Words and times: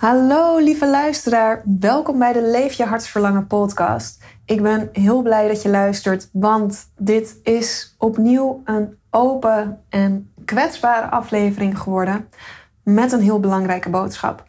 Hallo 0.00 0.58
lieve 0.58 0.88
luisteraar, 0.88 1.62
welkom 1.80 2.18
bij 2.18 2.32
de 2.32 2.42
Leef 2.42 2.72
je 2.72 2.84
hartsverlangen 2.84 3.46
podcast. 3.46 4.22
Ik 4.44 4.62
ben 4.62 4.88
heel 4.92 5.22
blij 5.22 5.48
dat 5.48 5.62
je 5.62 5.68
luistert, 5.68 6.28
want 6.32 6.92
dit 6.96 7.36
is 7.42 7.94
opnieuw 7.98 8.62
een 8.64 8.98
open 9.10 9.80
en 9.88 10.32
kwetsbare 10.44 11.10
aflevering 11.10 11.78
geworden 11.78 12.28
met 12.82 13.12
een 13.12 13.20
heel 13.20 13.40
belangrijke 13.40 13.90
boodschap. 13.90 14.44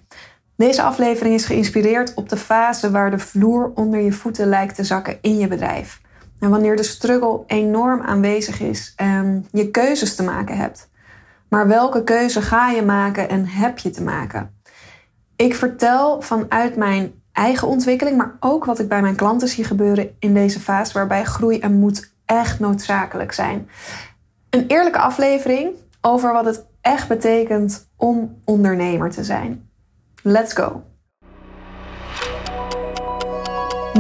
Deze 0.55 0.81
aflevering 0.81 1.35
is 1.35 1.45
geïnspireerd 1.45 2.13
op 2.13 2.29
de 2.29 2.37
fase 2.37 2.91
waar 2.91 3.11
de 3.11 3.19
vloer 3.19 3.71
onder 3.75 3.99
je 3.99 4.11
voeten 4.11 4.47
lijkt 4.47 4.75
te 4.75 4.83
zakken 4.83 5.17
in 5.21 5.37
je 5.37 5.47
bedrijf. 5.47 6.01
En 6.39 6.49
wanneer 6.49 6.75
de 6.75 6.83
struggle 6.83 7.43
enorm 7.47 8.01
aanwezig 8.01 8.59
is 8.59 8.93
en 8.95 9.45
je 9.51 9.71
keuzes 9.71 10.15
te 10.15 10.23
maken 10.23 10.57
hebt. 10.57 10.89
Maar 11.49 11.67
welke 11.67 12.03
keuze 12.03 12.41
ga 12.41 12.69
je 12.69 12.81
maken 12.81 13.29
en 13.29 13.47
heb 13.47 13.77
je 13.77 13.89
te 13.89 14.03
maken? 14.03 14.59
Ik 15.41 15.55
vertel 15.55 16.21
vanuit 16.21 16.75
mijn 16.75 17.13
eigen 17.31 17.67
ontwikkeling, 17.67 18.17
maar 18.17 18.37
ook 18.39 18.65
wat 18.65 18.79
ik 18.79 18.87
bij 18.87 19.01
mijn 19.01 19.15
klanten 19.15 19.47
zie 19.47 19.63
gebeuren 19.63 20.15
in 20.19 20.33
deze 20.33 20.59
fase 20.59 20.93
waarbij 20.93 21.23
groei 21.23 21.59
en 21.59 21.79
moed 21.79 22.13
echt 22.25 22.59
noodzakelijk 22.59 23.31
zijn. 23.31 23.69
Een 24.49 24.67
eerlijke 24.67 24.99
aflevering 24.99 25.69
over 26.01 26.33
wat 26.33 26.45
het 26.45 26.65
echt 26.81 27.07
betekent 27.07 27.89
om 27.97 28.41
ondernemer 28.45 29.11
te 29.11 29.23
zijn. 29.23 29.69
Let's 30.23 30.53
go! 30.53 30.83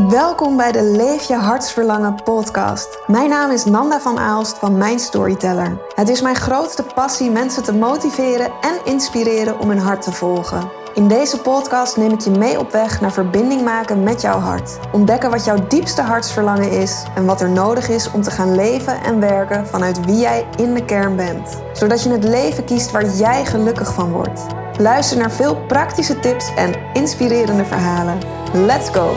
Welkom 0.09 0.57
bij 0.57 0.71
de 0.71 0.83
Leef 0.83 1.27
je 1.27 1.35
hartsverlangen 1.35 2.23
podcast. 2.23 2.99
Mijn 3.07 3.29
naam 3.29 3.51
is 3.51 3.65
Nanda 3.65 3.99
van 3.99 4.19
Aalst 4.19 4.57
van 4.57 4.77
Mijn 4.77 4.99
Storyteller. 4.99 5.81
Het 5.95 6.09
is 6.09 6.21
mijn 6.21 6.35
grootste 6.35 6.83
passie 6.83 7.29
mensen 7.29 7.63
te 7.63 7.73
motiveren 7.73 8.51
en 8.61 8.85
inspireren 8.85 9.59
om 9.59 9.69
hun 9.69 9.79
hart 9.79 10.01
te 10.01 10.11
volgen. 10.11 10.80
In 10.93 11.07
deze 11.07 11.41
podcast 11.41 11.97
neem 11.97 12.11
ik 12.11 12.21
je 12.21 12.29
mee 12.29 12.59
op 12.59 12.71
weg 12.71 13.01
naar 13.01 13.11
verbinding 13.11 13.63
maken 13.63 14.03
met 14.03 14.21
jouw 14.21 14.39
hart. 14.39 14.79
Ontdekken 14.91 15.29
wat 15.29 15.45
jouw 15.45 15.67
diepste 15.67 16.01
hartsverlangen 16.01 16.71
is 16.71 17.03
en 17.15 17.25
wat 17.25 17.41
er 17.41 17.49
nodig 17.49 17.89
is 17.89 18.11
om 18.11 18.21
te 18.21 18.31
gaan 18.31 18.55
leven 18.55 19.03
en 19.03 19.19
werken 19.19 19.67
vanuit 19.67 20.05
wie 20.05 20.19
jij 20.19 20.45
in 20.57 20.73
de 20.73 20.85
kern 20.85 21.15
bent. 21.15 21.61
Zodat 21.73 22.03
je 22.03 22.09
het 22.09 22.23
leven 22.23 22.65
kiest 22.65 22.91
waar 22.91 23.05
jij 23.05 23.45
gelukkig 23.45 23.93
van 23.93 24.11
wordt. 24.11 24.45
Luister 24.77 25.17
naar 25.17 25.31
veel 25.31 25.55
praktische 25.67 26.19
tips 26.19 26.53
en 26.55 26.73
inspirerende 26.93 27.65
verhalen. 27.65 28.17
Let's 28.53 28.89
go! 28.89 29.11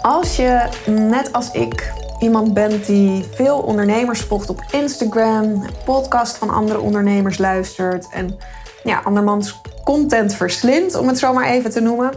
Als 0.00 0.36
je, 0.36 0.68
net 0.86 1.32
als 1.32 1.50
ik, 1.50 1.92
iemand 2.22 2.54
bent 2.54 2.86
die 2.86 3.24
veel 3.34 3.58
ondernemers 3.58 4.20
volgt 4.20 4.50
op 4.50 4.64
Instagram, 4.70 5.64
podcast 5.84 6.36
van 6.36 6.50
andere 6.50 6.80
ondernemers 6.80 7.38
luistert 7.38 8.08
en 8.10 8.36
ja, 8.82 9.00
andermans 9.04 9.60
content 9.84 10.34
verslindt, 10.34 10.94
om 10.94 11.08
het 11.08 11.18
zo 11.18 11.32
maar 11.32 11.46
even 11.46 11.70
te 11.70 11.80
noemen, 11.80 12.12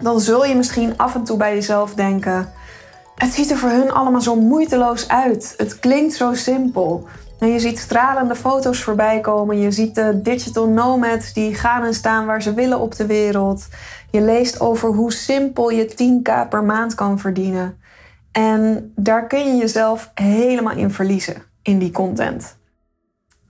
dan 0.00 0.20
zul 0.20 0.44
je 0.44 0.54
misschien 0.54 0.98
af 0.98 1.14
en 1.14 1.24
toe 1.24 1.36
bij 1.36 1.54
jezelf 1.54 1.94
denken: 1.94 2.52
het 3.14 3.32
ziet 3.32 3.50
er 3.50 3.56
voor 3.56 3.70
hun 3.70 3.92
allemaal 3.92 4.20
zo 4.20 4.36
moeiteloos 4.36 5.08
uit. 5.08 5.54
Het 5.56 5.78
klinkt 5.78 6.14
zo 6.14 6.34
simpel. 6.34 7.06
En 7.38 7.48
je 7.48 7.58
ziet 7.58 7.78
stralende 7.78 8.34
foto's 8.34 8.82
voorbij 8.82 9.20
komen. 9.20 9.58
Je 9.58 9.70
ziet 9.70 9.94
de 9.94 10.22
digital 10.22 10.68
nomads 10.68 11.32
die 11.32 11.54
gaan 11.54 11.84
en 11.84 11.94
staan 11.94 12.26
waar 12.26 12.42
ze 12.42 12.54
willen 12.54 12.80
op 12.80 12.96
de 12.96 13.06
wereld. 13.06 13.68
Je 14.10 14.20
leest 14.20 14.60
over 14.60 14.88
hoe 14.88 15.12
simpel 15.12 15.70
je 15.70 15.90
10k 15.90 16.48
per 16.48 16.64
maand 16.64 16.94
kan 16.94 17.18
verdienen. 17.18 17.79
En 18.32 18.92
daar 18.96 19.26
kun 19.26 19.46
je 19.46 19.56
jezelf 19.56 20.10
helemaal 20.14 20.76
in 20.76 20.90
verliezen, 20.90 21.42
in 21.62 21.78
die 21.78 21.90
content. 21.90 22.58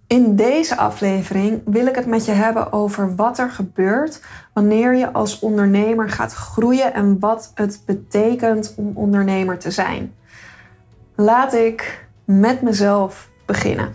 In 0.07 0.37
deze 0.37 0.77
aflevering 0.77 1.63
wil 1.65 1.87
ik 1.87 1.95
het 1.95 2.07
met 2.07 2.25
je 2.25 2.33
hebben 2.33 2.73
over 2.73 3.17
wat 3.17 3.39
er 3.39 3.51
gebeurt 3.51 4.23
wanneer 4.53 4.95
je 4.95 5.13
als 5.13 5.39
ondernemer 5.39 6.11
gaat 6.11 6.33
groeien 6.33 6.95
en 6.95 7.19
wat 7.19 7.53
het 7.55 7.83
betekent 7.87 8.75
om 8.77 8.93
ondernemer 8.95 9.59
te 9.59 9.71
zijn. 9.71 10.15
Laat 11.15 11.55
ik 11.55 12.09
met 12.25 12.63
mezelf 12.63 13.31
beginnen. 13.47 13.95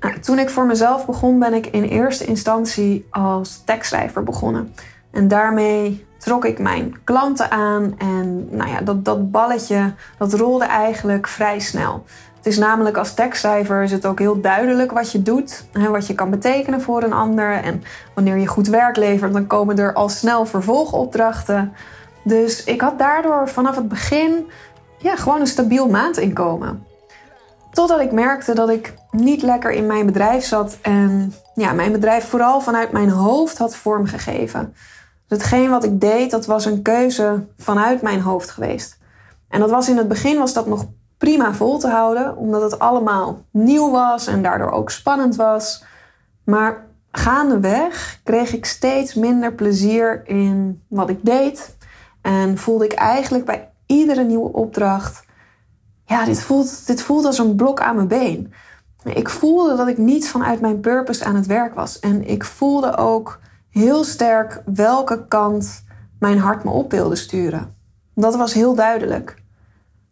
Nou, 0.00 0.18
toen 0.18 0.38
ik 0.38 0.50
voor 0.50 0.66
mezelf 0.66 1.06
begon, 1.06 1.38
ben 1.38 1.54
ik 1.54 1.66
in 1.66 1.82
eerste 1.82 2.24
instantie 2.24 3.06
als 3.10 3.62
tekstschrijver 3.64 4.22
begonnen. 4.22 4.74
En 5.10 5.28
daarmee 5.28 6.06
trok 6.18 6.44
ik 6.44 6.58
mijn 6.58 6.96
klanten 7.04 7.50
aan 7.50 7.94
en 7.98 8.56
nou 8.56 8.70
ja, 8.70 8.80
dat, 8.80 9.04
dat 9.04 9.30
balletje 9.30 9.92
dat 10.18 10.32
rolde 10.32 10.64
eigenlijk 10.64 11.28
vrij 11.28 11.58
snel. 11.58 12.04
Het 12.36 12.46
is 12.46 12.58
namelijk 12.58 12.96
als 12.96 13.14
tekstschrijver 13.14 13.82
is 13.82 13.92
het 13.92 14.06
ook 14.06 14.18
heel 14.18 14.40
duidelijk 14.40 14.92
wat 14.92 15.12
je 15.12 15.22
doet 15.22 15.64
en 15.72 15.90
wat 15.90 16.06
je 16.06 16.14
kan 16.14 16.30
betekenen 16.30 16.80
voor 16.80 17.02
een 17.02 17.12
ander. 17.12 17.52
En 17.52 17.82
wanneer 18.14 18.36
je 18.36 18.46
goed 18.46 18.68
werk 18.68 18.96
levert, 18.96 19.32
dan 19.32 19.46
komen 19.46 19.78
er 19.78 19.94
al 19.94 20.08
snel 20.08 20.46
vervolgopdrachten. 20.46 21.72
Dus 22.24 22.64
ik 22.64 22.80
had 22.80 22.98
daardoor 22.98 23.48
vanaf 23.48 23.76
het 23.76 23.88
begin 23.88 24.46
ja, 24.98 25.16
gewoon 25.16 25.40
een 25.40 25.46
stabiel 25.46 25.88
maandinkomen. 25.88 26.86
Totdat 27.70 28.00
ik 28.00 28.12
merkte 28.12 28.54
dat 28.54 28.68
ik 28.68 28.94
niet 29.10 29.42
lekker 29.42 29.70
in 29.70 29.86
mijn 29.86 30.06
bedrijf 30.06 30.44
zat 30.44 30.78
en 30.82 31.34
ja, 31.54 31.72
mijn 31.72 31.92
bedrijf 31.92 32.24
vooral 32.24 32.60
vanuit 32.60 32.92
mijn 32.92 33.10
hoofd 33.10 33.58
had 33.58 33.76
vormgegeven. 33.76 34.74
Dus 35.28 35.38
hetgeen 35.38 35.70
wat 35.70 35.84
ik 35.84 36.00
deed, 36.00 36.30
dat 36.30 36.46
was 36.46 36.64
een 36.64 36.82
keuze 36.82 37.46
vanuit 37.56 38.02
mijn 38.02 38.20
hoofd 38.20 38.50
geweest. 38.50 38.98
En 39.48 39.60
dat 39.60 39.70
was 39.70 39.88
in 39.88 39.96
het 39.96 40.08
begin 40.08 40.38
was 40.38 40.52
dat 40.52 40.66
nog 40.66 40.86
prima 41.18 41.54
vol 41.54 41.78
te 41.78 41.88
houden, 41.88 42.36
omdat 42.36 42.62
het 42.62 42.78
allemaal 42.78 43.44
nieuw 43.50 43.90
was 43.90 44.26
en 44.26 44.42
daardoor 44.42 44.70
ook 44.70 44.90
spannend 44.90 45.36
was. 45.36 45.84
Maar 46.44 46.86
gaandeweg 47.12 48.20
kreeg 48.24 48.54
ik 48.54 48.64
steeds 48.64 49.14
minder 49.14 49.52
plezier 49.52 50.22
in 50.26 50.82
wat 50.88 51.08
ik 51.08 51.18
deed. 51.24 51.76
En 52.22 52.58
voelde 52.58 52.84
ik 52.84 52.92
eigenlijk 52.92 53.44
bij 53.44 53.68
iedere 53.86 54.24
nieuwe 54.24 54.52
opdracht 54.52 55.26
ja, 56.08 56.24
dit 56.24 56.42
voelt, 56.42 56.86
dit 56.86 57.02
voelt 57.02 57.24
als 57.24 57.38
een 57.38 57.56
blok 57.56 57.80
aan 57.80 57.94
mijn 57.94 58.08
been. 58.08 58.52
Ik 59.04 59.28
voelde 59.28 59.76
dat 59.76 59.88
ik 59.88 59.98
niet 59.98 60.28
vanuit 60.28 60.60
mijn 60.60 60.80
purpose 60.80 61.24
aan 61.24 61.34
het 61.34 61.46
werk 61.46 61.74
was. 61.74 61.98
En 61.98 62.28
ik 62.28 62.44
voelde 62.44 62.96
ook 62.96 63.40
heel 63.78 64.04
sterk 64.04 64.62
welke 64.64 65.24
kant 65.28 65.84
mijn 66.18 66.38
hart 66.38 66.64
me 66.64 66.70
op 66.70 66.90
wilde 66.90 67.16
sturen. 67.16 67.74
Dat 68.14 68.36
was 68.36 68.54
heel 68.54 68.74
duidelijk. 68.74 69.42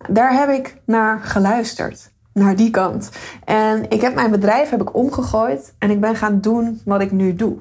Daar 0.08 0.32
heb 0.32 0.48
ik 0.48 0.80
naar 0.84 1.20
geluisterd, 1.20 2.10
naar 2.32 2.56
die 2.56 2.70
kant. 2.70 3.10
En 3.44 3.90
ik 3.90 4.00
heb 4.00 4.14
mijn 4.14 4.30
bedrijf 4.30 4.70
heb 4.70 4.80
ik 4.80 4.94
omgegooid 4.94 5.74
en 5.78 5.90
ik 5.90 6.00
ben 6.00 6.16
gaan 6.16 6.40
doen 6.40 6.80
wat 6.84 7.00
ik 7.00 7.12
nu 7.12 7.34
doe. 7.34 7.56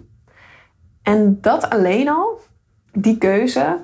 En 1.03 1.38
dat 1.41 1.69
alleen 1.69 2.09
al, 2.09 2.39
die 2.94 3.17
keuze, 3.17 3.79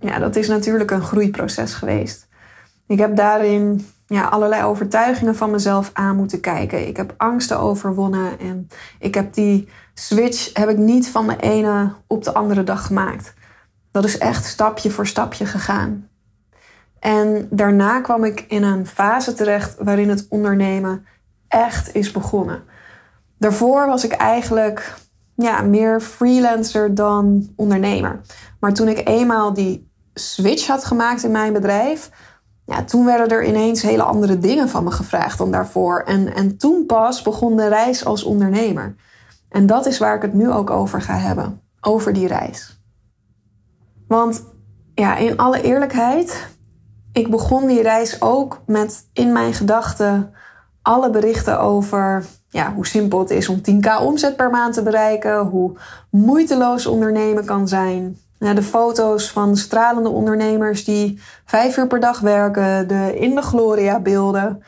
ja, 0.00 0.18
dat 0.18 0.36
is 0.36 0.48
natuurlijk 0.48 0.90
een 0.90 1.02
groeiproces 1.02 1.74
geweest. 1.74 2.28
Ik 2.86 2.98
heb 2.98 3.16
daarin 3.16 3.86
ja, 4.06 4.24
allerlei 4.24 4.62
overtuigingen 4.62 5.36
van 5.36 5.50
mezelf 5.50 5.90
aan 5.92 6.16
moeten 6.16 6.40
kijken. 6.40 6.88
Ik 6.88 6.96
heb 6.96 7.14
angsten 7.16 7.58
overwonnen 7.58 8.38
en 8.38 8.68
ik 8.98 9.14
heb 9.14 9.34
die 9.34 9.68
switch 10.00 10.50
heb 10.52 10.68
ik 10.68 10.76
niet 10.76 11.08
van 11.08 11.26
de 11.26 11.36
ene 11.36 11.92
op 12.06 12.24
de 12.24 12.32
andere 12.32 12.64
dag 12.64 12.86
gemaakt. 12.86 13.34
Dat 13.90 14.04
is 14.04 14.18
echt 14.18 14.44
stapje 14.44 14.90
voor 14.90 15.06
stapje 15.06 15.46
gegaan. 15.46 16.08
En 16.98 17.48
daarna 17.50 18.00
kwam 18.00 18.24
ik 18.24 18.44
in 18.48 18.62
een 18.62 18.86
fase 18.86 19.32
terecht 19.32 19.76
waarin 19.78 20.08
het 20.08 20.26
ondernemen 20.28 21.06
echt 21.48 21.94
is 21.94 22.10
begonnen. 22.10 22.62
Daarvoor 23.38 23.86
was 23.86 24.04
ik 24.04 24.12
eigenlijk 24.12 24.94
ja, 25.34 25.62
meer 25.62 26.00
freelancer 26.00 26.94
dan 26.94 27.52
ondernemer. 27.56 28.20
Maar 28.60 28.72
toen 28.72 28.88
ik 28.88 29.08
eenmaal 29.08 29.52
die 29.52 29.90
switch 30.14 30.66
had 30.66 30.84
gemaakt 30.84 31.24
in 31.24 31.30
mijn 31.30 31.52
bedrijf, 31.52 32.10
ja, 32.64 32.84
toen 32.84 33.04
werden 33.04 33.28
er 33.28 33.44
ineens 33.44 33.82
hele 33.82 34.02
andere 34.02 34.38
dingen 34.38 34.68
van 34.68 34.84
me 34.84 34.90
gevraagd 34.90 35.38
dan 35.38 35.50
daarvoor. 35.50 36.02
En, 36.06 36.34
en 36.34 36.56
toen 36.56 36.86
pas 36.86 37.22
begon 37.22 37.56
de 37.56 37.68
reis 37.68 38.04
als 38.04 38.24
ondernemer. 38.24 38.94
En 39.48 39.66
dat 39.66 39.86
is 39.86 39.98
waar 39.98 40.16
ik 40.16 40.22
het 40.22 40.34
nu 40.34 40.50
ook 40.50 40.70
over 40.70 41.02
ga 41.02 41.16
hebben. 41.16 41.60
Over 41.80 42.12
die 42.12 42.26
reis. 42.26 42.80
Want 44.08 44.44
ja, 44.94 45.16
in 45.16 45.36
alle 45.36 45.62
eerlijkheid, 45.62 46.48
ik 47.12 47.30
begon 47.30 47.66
die 47.66 47.82
reis 47.82 48.22
ook 48.22 48.62
met 48.66 49.08
in 49.12 49.32
mijn 49.32 49.54
gedachten 49.54 50.34
alle 50.82 51.10
berichten 51.10 51.60
over 51.60 52.24
ja, 52.48 52.72
hoe 52.74 52.86
simpel 52.86 53.18
het 53.18 53.30
is 53.30 53.48
om 53.48 53.60
10k 53.70 54.00
omzet 54.00 54.36
per 54.36 54.50
maand 54.50 54.74
te 54.74 54.82
bereiken, 54.82 55.38
hoe 55.38 55.72
moeiteloos 56.10 56.86
ondernemen 56.86 57.44
kan 57.44 57.68
zijn, 57.68 58.18
de 58.38 58.62
foto's 58.62 59.30
van 59.30 59.56
stralende 59.56 60.08
ondernemers 60.08 60.84
die 60.84 61.20
vijf 61.44 61.76
uur 61.76 61.86
per 61.86 62.00
dag 62.00 62.20
werken, 62.20 62.88
de 62.88 63.12
in 63.18 63.34
de 63.34 63.42
gloria 63.42 64.00
beelden. 64.00 64.62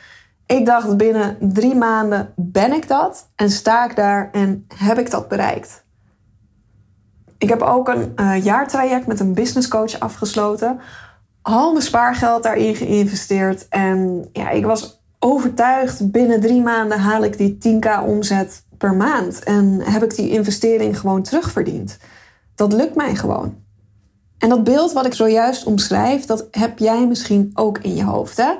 Ik 0.57 0.65
dacht 0.65 0.97
binnen 0.97 1.37
drie 1.39 1.75
maanden 1.75 2.33
ben 2.35 2.73
ik 2.73 2.87
dat 2.87 3.29
en 3.35 3.49
sta 3.49 3.89
ik 3.89 3.95
daar 3.95 4.29
en 4.31 4.65
heb 4.75 4.97
ik 4.97 5.11
dat 5.11 5.27
bereikt. 5.27 5.83
Ik 7.37 7.49
heb 7.49 7.61
ook 7.61 7.87
een 7.87 8.11
uh, 8.15 8.43
jaartraject 8.43 9.07
met 9.07 9.19
een 9.19 9.33
business 9.33 9.67
coach 9.67 9.99
afgesloten. 9.99 10.79
Al 11.41 11.71
mijn 11.71 11.83
spaargeld 11.83 12.43
daarin 12.43 12.75
geïnvesteerd. 12.75 13.67
En 13.67 14.29
ja, 14.31 14.49
ik 14.49 14.65
was 14.65 15.01
overtuigd, 15.19 16.11
binnen 16.11 16.41
drie 16.41 16.61
maanden 16.61 16.99
haal 16.99 17.23
ik 17.23 17.37
die 17.37 17.57
10k 17.57 18.05
omzet 18.05 18.63
per 18.77 18.93
maand 18.93 19.43
en 19.43 19.81
heb 19.81 20.03
ik 20.03 20.15
die 20.15 20.29
investering 20.29 20.99
gewoon 20.99 21.23
terugverdiend. 21.23 21.97
Dat 22.55 22.73
lukt 22.73 22.95
mij 22.95 23.15
gewoon. 23.15 23.55
En 24.37 24.49
dat 24.49 24.63
beeld 24.63 24.93
wat 24.93 25.05
ik 25.05 25.13
zojuist 25.13 25.65
omschrijf, 25.65 26.25
dat 26.25 26.47
heb 26.51 26.79
jij 26.79 27.07
misschien 27.07 27.51
ook 27.53 27.77
in 27.77 27.95
je 27.95 28.03
hoofd. 28.03 28.37
Hè? 28.37 28.51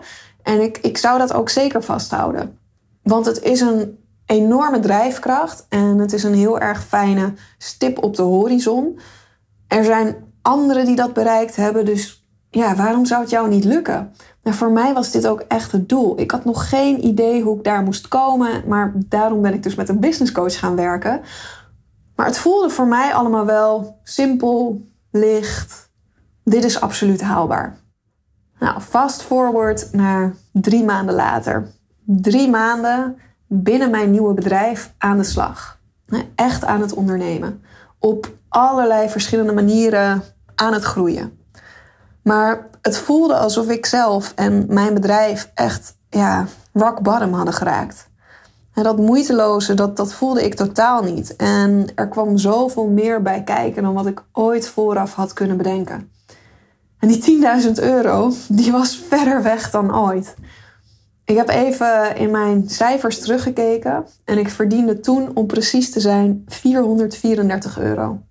En 0.50 0.62
ik, 0.62 0.78
ik 0.78 0.98
zou 0.98 1.18
dat 1.18 1.34
ook 1.34 1.50
zeker 1.50 1.84
vasthouden. 1.84 2.57
Want 3.04 3.25
het 3.25 3.42
is 3.42 3.62
een 3.62 3.98
enorme 4.25 4.80
drijfkracht 4.80 5.66
en 5.69 5.98
het 5.98 6.13
is 6.13 6.24
een 6.24 6.34
heel 6.34 6.60
erg 6.60 6.86
fijne 6.86 7.34
stip 7.57 8.04
op 8.04 8.16
de 8.16 8.22
horizon. 8.22 9.00
Er 9.68 9.84
zijn 9.84 10.16
anderen 10.42 10.86
die 10.86 10.96
dat 10.96 11.13
bereikt 11.13 11.56
hebben, 11.56 11.86
dus 11.86 12.28
ja, 12.50 12.75
waarom 12.75 13.06
zou 13.06 13.22
het 13.22 13.30
jou 13.30 13.50
niet 13.50 13.63
lukken? 13.63 14.13
Nou, 14.44 14.56
voor 14.57 14.72
mij 14.72 14.94
was 14.94 15.12
dit 15.12 15.28
ook 15.28 15.40
echt 15.48 15.72
het 15.72 15.90
doel. 15.90 16.19
Ik 16.19 16.31
had 16.31 16.46
nog 16.46 16.69
geen 16.69 17.06
idee 17.06 17.42
hoe 17.42 17.57
ik 17.57 17.63
daar 17.63 17.84
moest 17.84 18.07
komen, 18.07 18.63
maar 18.68 18.94
daarom 18.96 19.42
ben 19.42 19.54
ik 19.54 19.63
dus 19.63 19.75
met 19.75 19.90
een 19.90 20.00
business 20.00 20.31
coach 20.31 20.60
gaan 20.60 20.75
werken. 20.75 21.22
Maar 22.16 22.25
het 22.25 22.38
voelde 22.38 22.69
voor 22.69 22.88
mij 22.88 23.13
allemaal 23.13 23.46
wel 23.46 24.00
simpel, 24.04 24.81
licht. 25.12 25.90
Dit 26.44 26.63
is 26.63 26.81
absoluut 26.81 27.22
haalbaar. 27.22 27.78
Nou, 28.59 28.81
fast 28.81 29.21
forward 29.21 29.89
naar 29.91 30.33
drie 30.51 30.83
maanden 30.83 31.15
later. 31.15 31.67
Drie 32.06 32.50
maanden 32.50 33.17
binnen 33.47 33.89
mijn 33.89 34.11
nieuwe 34.11 34.33
bedrijf 34.33 34.94
aan 34.97 35.17
de 35.17 35.23
slag. 35.23 35.79
Echt 36.35 36.65
aan 36.65 36.81
het 36.81 36.94
ondernemen. 36.94 37.63
Op 38.00 38.31
allerlei 38.50 39.09
verschillende 39.09 39.53
manieren 39.53 40.23
aan 40.56 40.73
het 40.73 40.83
groeien. 40.83 41.38
Maar 42.21 42.67
het 42.81 42.97
voelde 42.97 43.35
alsof 43.35 43.69
ik 43.69 43.85
zelf 43.85 44.33
en 44.35 44.65
mijn 44.67 44.94
bedrijf 44.94 45.51
echt 45.53 45.97
ja, 46.09 46.45
rock 46.73 47.01
bottom 47.01 47.33
hadden 47.33 47.53
geraakt. 47.53 48.09
En 48.73 48.83
dat 48.83 48.97
moeiteloze, 48.97 49.73
dat, 49.73 49.97
dat 49.97 50.13
voelde 50.13 50.44
ik 50.44 50.53
totaal 50.53 51.03
niet. 51.03 51.35
En 51.35 51.85
er 51.95 52.07
kwam 52.07 52.38
zoveel 52.38 52.88
meer 52.88 53.21
bij 53.21 53.44
kijken 53.44 53.83
dan 53.83 53.94
wat 53.94 54.05
ik 54.05 54.23
ooit 54.31 54.67
vooraf 54.67 55.13
had 55.13 55.33
kunnen 55.33 55.57
bedenken. 55.57 56.12
En 57.00 57.07
die 57.07 57.42
10.000 57.63 57.72
euro, 57.74 58.31
die 58.48 58.72
was 58.72 58.96
verder 59.07 59.44
weg 59.44 59.72
dan 59.72 59.96
ooit. 59.96 60.36
Ik 61.25 61.36
heb 61.36 61.50
even 61.50 62.16
in 62.16 62.31
mijn 62.31 62.69
cijfers 62.69 63.19
teruggekeken 63.19 64.06
en 64.25 64.38
ik 64.38 64.50
verdiende 64.50 65.00
toen, 65.00 65.36
om 65.36 65.48
precies 65.48 65.92
te 65.92 66.00
zijn, 66.00 66.44
434 66.48 67.80
euro. 67.80 68.22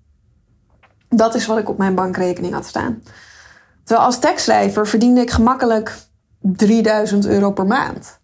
Dat 1.09 1.35
is 1.35 1.47
wat 1.47 1.59
ik 1.59 1.69
op 1.69 1.79
mijn 1.79 1.95
bankrekening 1.95 2.53
had 2.53 2.67
staan. 2.67 3.03
Terwijl 3.85 4.07
als 4.07 4.19
tekstschrijver 4.19 4.87
verdiende 4.87 5.21
ik 5.21 5.31
gemakkelijk 5.31 5.97
3000 6.41 7.27
euro 7.27 7.53
per 7.53 7.67
maand. 7.67 8.21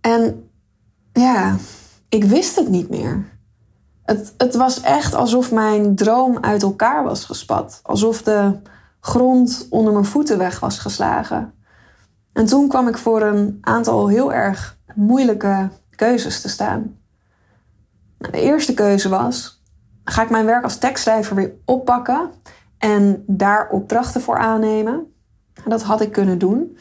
En 0.00 0.50
ja, 1.12 1.56
ik 2.08 2.24
wist 2.24 2.56
het 2.56 2.68
niet 2.68 2.88
meer. 2.88 3.24
Het, 4.04 4.34
het 4.36 4.54
was 4.54 4.80
echt 4.80 5.14
alsof 5.14 5.52
mijn 5.52 5.94
droom 5.94 6.38
uit 6.40 6.62
elkaar 6.62 7.04
was 7.04 7.24
gespat. 7.24 7.80
Alsof 7.82 8.22
de 8.22 8.58
grond 9.04 9.66
onder 9.70 9.92
mijn 9.92 10.04
voeten 10.04 10.38
weg 10.38 10.60
was 10.60 10.78
geslagen. 10.78 11.54
En 12.32 12.46
toen 12.46 12.68
kwam 12.68 12.88
ik 12.88 12.98
voor 12.98 13.22
een 13.22 13.58
aantal 13.60 14.08
heel 14.08 14.32
erg 14.32 14.78
moeilijke 14.94 15.68
keuzes 15.96 16.40
te 16.40 16.48
staan. 16.48 16.96
Nou, 18.18 18.32
de 18.32 18.40
eerste 18.40 18.74
keuze 18.74 19.08
was: 19.08 19.62
ga 20.04 20.22
ik 20.22 20.30
mijn 20.30 20.44
werk 20.44 20.64
als 20.64 20.78
tekstschrijver 20.78 21.36
weer 21.36 21.52
oppakken 21.64 22.30
en 22.78 23.24
daar 23.26 23.68
opdrachten 23.68 24.20
voor 24.20 24.38
aannemen? 24.38 25.12
Dat 25.64 25.82
had 25.82 26.00
ik 26.00 26.12
kunnen 26.12 26.38
doen. 26.38 26.76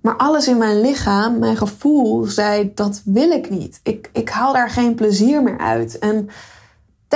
Maar 0.00 0.16
alles 0.16 0.48
in 0.48 0.58
mijn 0.58 0.80
lichaam, 0.80 1.38
mijn 1.38 1.56
gevoel, 1.56 2.24
zei 2.24 2.74
dat 2.74 3.02
wil 3.04 3.30
ik 3.30 3.50
niet. 3.50 3.80
Ik, 3.82 4.10
ik 4.12 4.28
haal 4.28 4.52
daar 4.52 4.70
geen 4.70 4.94
plezier 4.94 5.42
meer 5.42 5.58
uit. 5.58 5.98
En 5.98 6.28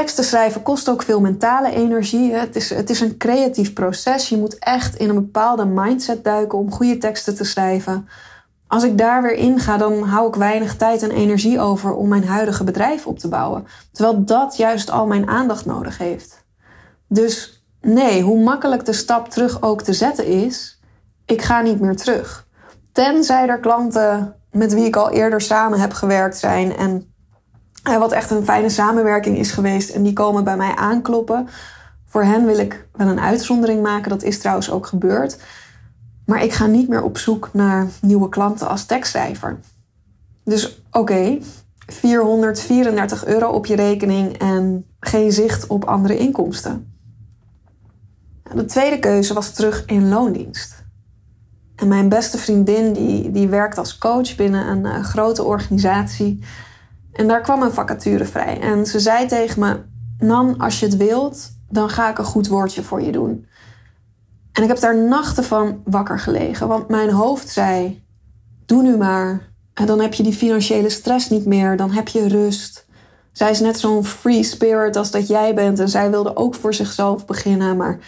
teksten 0.00 0.24
schrijven 0.24 0.62
kost 0.62 0.88
ook 0.88 1.02
veel 1.02 1.20
mentale 1.20 1.70
energie. 1.70 2.32
Het 2.32 2.56
is, 2.56 2.70
het 2.70 2.90
is 2.90 3.00
een 3.00 3.16
creatief 3.16 3.72
proces. 3.72 4.28
Je 4.28 4.36
moet 4.36 4.58
echt 4.58 4.96
in 4.96 5.08
een 5.08 5.14
bepaalde 5.14 5.64
mindset 5.64 6.24
duiken 6.24 6.58
om 6.58 6.72
goede 6.72 6.98
teksten 6.98 7.34
te 7.34 7.44
schrijven. 7.44 8.08
Als 8.66 8.84
ik 8.84 8.98
daar 8.98 9.22
weer 9.22 9.34
in 9.34 9.58
ga, 9.58 9.76
dan 9.76 10.02
hou 10.02 10.28
ik 10.28 10.34
weinig 10.34 10.76
tijd 10.76 11.02
en 11.02 11.10
energie 11.10 11.60
over 11.60 11.94
om 11.94 12.08
mijn 12.08 12.26
huidige 12.26 12.64
bedrijf 12.64 13.06
op 13.06 13.18
te 13.18 13.28
bouwen. 13.28 13.66
Terwijl 13.92 14.24
dat 14.24 14.56
juist 14.56 14.90
al 14.90 15.06
mijn 15.06 15.28
aandacht 15.28 15.64
nodig 15.64 15.98
heeft. 15.98 16.44
Dus 17.08 17.64
nee, 17.80 18.22
hoe 18.22 18.42
makkelijk 18.42 18.84
de 18.84 18.92
stap 18.92 19.28
terug 19.28 19.62
ook 19.62 19.82
te 19.82 19.92
zetten 19.92 20.26
is, 20.26 20.80
ik 21.26 21.42
ga 21.42 21.60
niet 21.60 21.80
meer 21.80 21.96
terug. 21.96 22.46
Tenzij 22.92 23.48
er 23.48 23.60
klanten 23.60 24.34
met 24.50 24.74
wie 24.74 24.84
ik 24.84 24.96
al 24.96 25.10
eerder 25.10 25.40
samen 25.40 25.80
heb 25.80 25.92
gewerkt 25.92 26.38
zijn 26.38 26.76
en 26.76 27.09
wat 27.82 28.12
echt 28.12 28.30
een 28.30 28.44
fijne 28.44 28.68
samenwerking 28.68 29.38
is 29.38 29.50
geweest 29.50 29.90
en 29.90 30.02
die 30.02 30.12
komen 30.12 30.44
bij 30.44 30.56
mij 30.56 30.74
aankloppen. 30.74 31.48
Voor 32.06 32.22
hen 32.22 32.46
wil 32.46 32.58
ik 32.58 32.86
wel 32.92 33.08
een 33.08 33.20
uitzondering 33.20 33.82
maken, 33.82 34.10
dat 34.10 34.22
is 34.22 34.38
trouwens 34.38 34.70
ook 34.70 34.86
gebeurd. 34.86 35.38
Maar 36.26 36.42
ik 36.42 36.52
ga 36.52 36.66
niet 36.66 36.88
meer 36.88 37.02
op 37.02 37.18
zoek 37.18 37.48
naar 37.52 37.86
nieuwe 38.00 38.28
klanten 38.28 38.68
als 38.68 38.84
tekstschrijver. 38.84 39.58
Dus 40.44 40.82
oké, 40.90 41.38
434 41.86 43.26
euro 43.26 43.48
op 43.48 43.66
je 43.66 43.76
rekening 43.76 44.38
en 44.38 44.86
geen 45.00 45.32
zicht 45.32 45.66
op 45.66 45.84
andere 45.84 46.18
inkomsten. 46.18 46.94
De 48.54 48.64
tweede 48.64 48.98
keuze 48.98 49.34
was 49.34 49.52
terug 49.52 49.84
in 49.86 50.08
loondienst. 50.08 50.84
En 51.76 51.88
mijn 51.88 52.08
beste 52.08 52.38
vriendin 52.38 52.92
die, 52.92 53.30
die 53.30 53.48
werkt 53.48 53.78
als 53.78 53.98
coach 53.98 54.36
binnen 54.36 54.66
een 54.66 54.84
uh, 54.84 55.04
grote 55.04 55.44
organisatie. 55.44 56.44
En 57.12 57.28
daar 57.28 57.40
kwam 57.40 57.62
een 57.62 57.72
vacature 57.72 58.24
vrij. 58.24 58.60
En 58.60 58.86
ze 58.86 59.00
zei 59.00 59.26
tegen 59.26 59.60
me: 59.60 59.80
Nan, 60.18 60.58
als 60.58 60.80
je 60.80 60.86
het 60.86 60.96
wilt, 60.96 61.50
dan 61.68 61.88
ga 61.88 62.10
ik 62.10 62.18
een 62.18 62.24
goed 62.24 62.48
woordje 62.48 62.82
voor 62.82 63.02
je 63.02 63.12
doen. 63.12 63.46
En 64.52 64.62
ik 64.62 64.68
heb 64.68 64.80
daar 64.80 64.96
nachten 64.96 65.44
van 65.44 65.82
wakker 65.84 66.18
gelegen, 66.18 66.68
want 66.68 66.88
mijn 66.88 67.10
hoofd 67.10 67.48
zei: 67.48 68.02
Doe 68.66 68.82
nu 68.82 68.96
maar. 68.96 69.48
En 69.74 69.86
dan 69.86 70.00
heb 70.00 70.14
je 70.14 70.22
die 70.22 70.32
financiële 70.32 70.90
stress 70.90 71.30
niet 71.30 71.46
meer, 71.46 71.76
dan 71.76 71.90
heb 71.90 72.08
je 72.08 72.28
rust. 72.28 72.86
Zij 73.32 73.50
is 73.50 73.60
net 73.60 73.78
zo'n 73.78 74.04
free 74.04 74.42
spirit 74.42 74.96
als 74.96 75.10
dat 75.10 75.28
jij 75.28 75.54
bent 75.54 75.78
en 75.78 75.88
zij 75.88 76.10
wilde 76.10 76.36
ook 76.36 76.54
voor 76.54 76.74
zichzelf 76.74 77.26
beginnen, 77.26 77.76
maar 77.76 77.98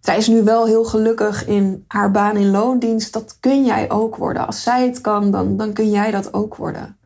zij 0.00 0.16
is 0.16 0.28
nu 0.28 0.42
wel 0.42 0.66
heel 0.66 0.84
gelukkig 0.84 1.46
in 1.46 1.84
haar 1.88 2.10
baan 2.10 2.36
in 2.36 2.50
loondienst. 2.50 3.12
Dat 3.12 3.36
kun 3.40 3.64
jij 3.64 3.90
ook 3.90 4.16
worden. 4.16 4.46
Als 4.46 4.62
zij 4.62 4.86
het 4.86 5.00
kan, 5.00 5.30
dan, 5.30 5.56
dan 5.56 5.72
kun 5.72 5.90
jij 5.90 6.10
dat 6.10 6.34
ook 6.34 6.56
worden. 6.56 6.96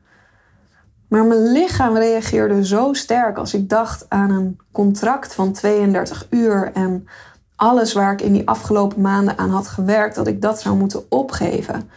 Maar 1.09 1.25
mijn 1.25 1.53
lichaam 1.53 1.97
reageerde 1.97 2.67
zo 2.67 2.93
sterk 2.93 3.37
als 3.37 3.55
ik 3.55 3.69
dacht 3.69 4.07
aan 4.09 4.31
een 4.31 4.59
contract 4.73 5.35
van 5.35 5.53
32 5.53 6.27
uur 6.31 6.71
en 6.73 7.09
alles 7.57 7.93
waar 7.93 8.13
ik 8.13 8.21
in 8.21 8.33
die 8.33 8.49
afgelopen 8.49 9.01
maanden 9.01 9.39
aan 9.39 9.51
had 9.51 9.69
gewerkt, 9.69 10.15
dat 10.15 10.27
ik 10.27 10.43
dat 10.43 10.61
zou 10.61 10.77
moeten 10.77 11.05
opgeven. 11.09 11.91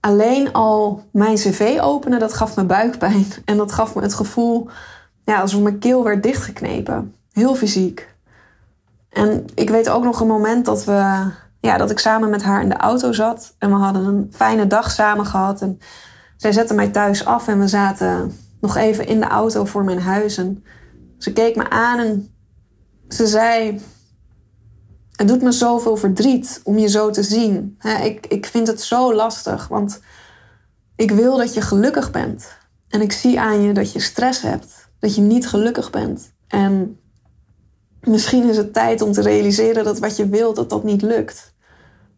Alleen 0.00 0.52
al 0.52 1.02
mijn 1.12 1.34
cv 1.34 1.78
openen, 1.80 2.18
dat 2.18 2.34
gaf 2.34 2.56
me 2.56 2.64
buikpijn. 2.64 3.26
En 3.44 3.56
dat 3.56 3.72
gaf 3.72 3.94
me 3.94 4.02
het 4.02 4.14
gevoel 4.14 4.68
ja, 5.24 5.40
alsof 5.40 5.60
mijn 5.60 5.78
keel 5.78 6.04
werd 6.04 6.22
dichtgeknepen. 6.22 7.14
Heel 7.32 7.54
fysiek. 7.54 8.08
En 9.08 9.44
ik 9.54 9.70
weet 9.70 9.88
ook 9.88 10.04
nog 10.04 10.20
een 10.20 10.26
moment 10.26 10.64
dat, 10.64 10.84
we, 10.84 11.30
ja, 11.60 11.76
dat 11.76 11.90
ik 11.90 11.98
samen 11.98 12.30
met 12.30 12.42
haar 12.42 12.62
in 12.62 12.68
de 12.68 12.76
auto 12.76 13.12
zat. 13.12 13.54
En 13.58 13.68
we 13.68 13.74
hadden 13.74 14.04
een 14.04 14.32
fijne 14.34 14.66
dag 14.66 14.90
samen 14.90 15.26
gehad. 15.26 15.60
En 15.60 15.80
zij 16.36 16.52
zette 16.52 16.74
mij 16.74 16.88
thuis 16.88 17.24
af 17.24 17.48
en 17.48 17.58
we 17.58 17.68
zaten 17.68 18.36
nog 18.60 18.76
even 18.76 19.06
in 19.06 19.20
de 19.20 19.26
auto 19.26 19.64
voor 19.64 19.84
mijn 19.84 20.00
huis. 20.00 20.36
En 20.36 20.64
ze 21.18 21.32
keek 21.32 21.56
me 21.56 21.70
aan 21.70 21.98
en 21.98 22.34
ze 23.08 23.26
zei: 23.26 23.80
Het 25.12 25.28
doet 25.28 25.42
me 25.42 25.52
zoveel 25.52 25.96
verdriet 25.96 26.60
om 26.64 26.78
je 26.78 26.88
zo 26.88 27.10
te 27.10 27.22
zien. 27.22 27.78
ik, 28.02 28.26
ik 28.26 28.46
vind 28.46 28.66
het 28.66 28.82
zo 28.82 29.14
lastig, 29.14 29.68
want 29.68 30.00
ik 30.96 31.10
wil 31.10 31.36
dat 31.36 31.54
je 31.54 31.60
gelukkig 31.60 32.10
bent. 32.10 32.48
En 32.88 33.00
ik 33.00 33.12
zie 33.12 33.40
aan 33.40 33.62
je 33.62 33.72
dat 33.72 33.92
je 33.92 34.00
stress 34.00 34.42
hebt, 34.42 34.88
dat 34.98 35.14
je 35.14 35.20
niet 35.20 35.48
gelukkig 35.48 35.90
bent. 35.90 36.32
En 36.48 37.00
misschien 38.00 38.48
is 38.48 38.56
het 38.56 38.72
tijd 38.72 39.00
om 39.00 39.12
te 39.12 39.22
realiseren 39.22 39.84
dat 39.84 39.98
wat 39.98 40.16
je 40.16 40.28
wilt, 40.28 40.56
dat 40.56 40.70
dat 40.70 40.84
niet 40.84 41.02
lukt 41.02 41.53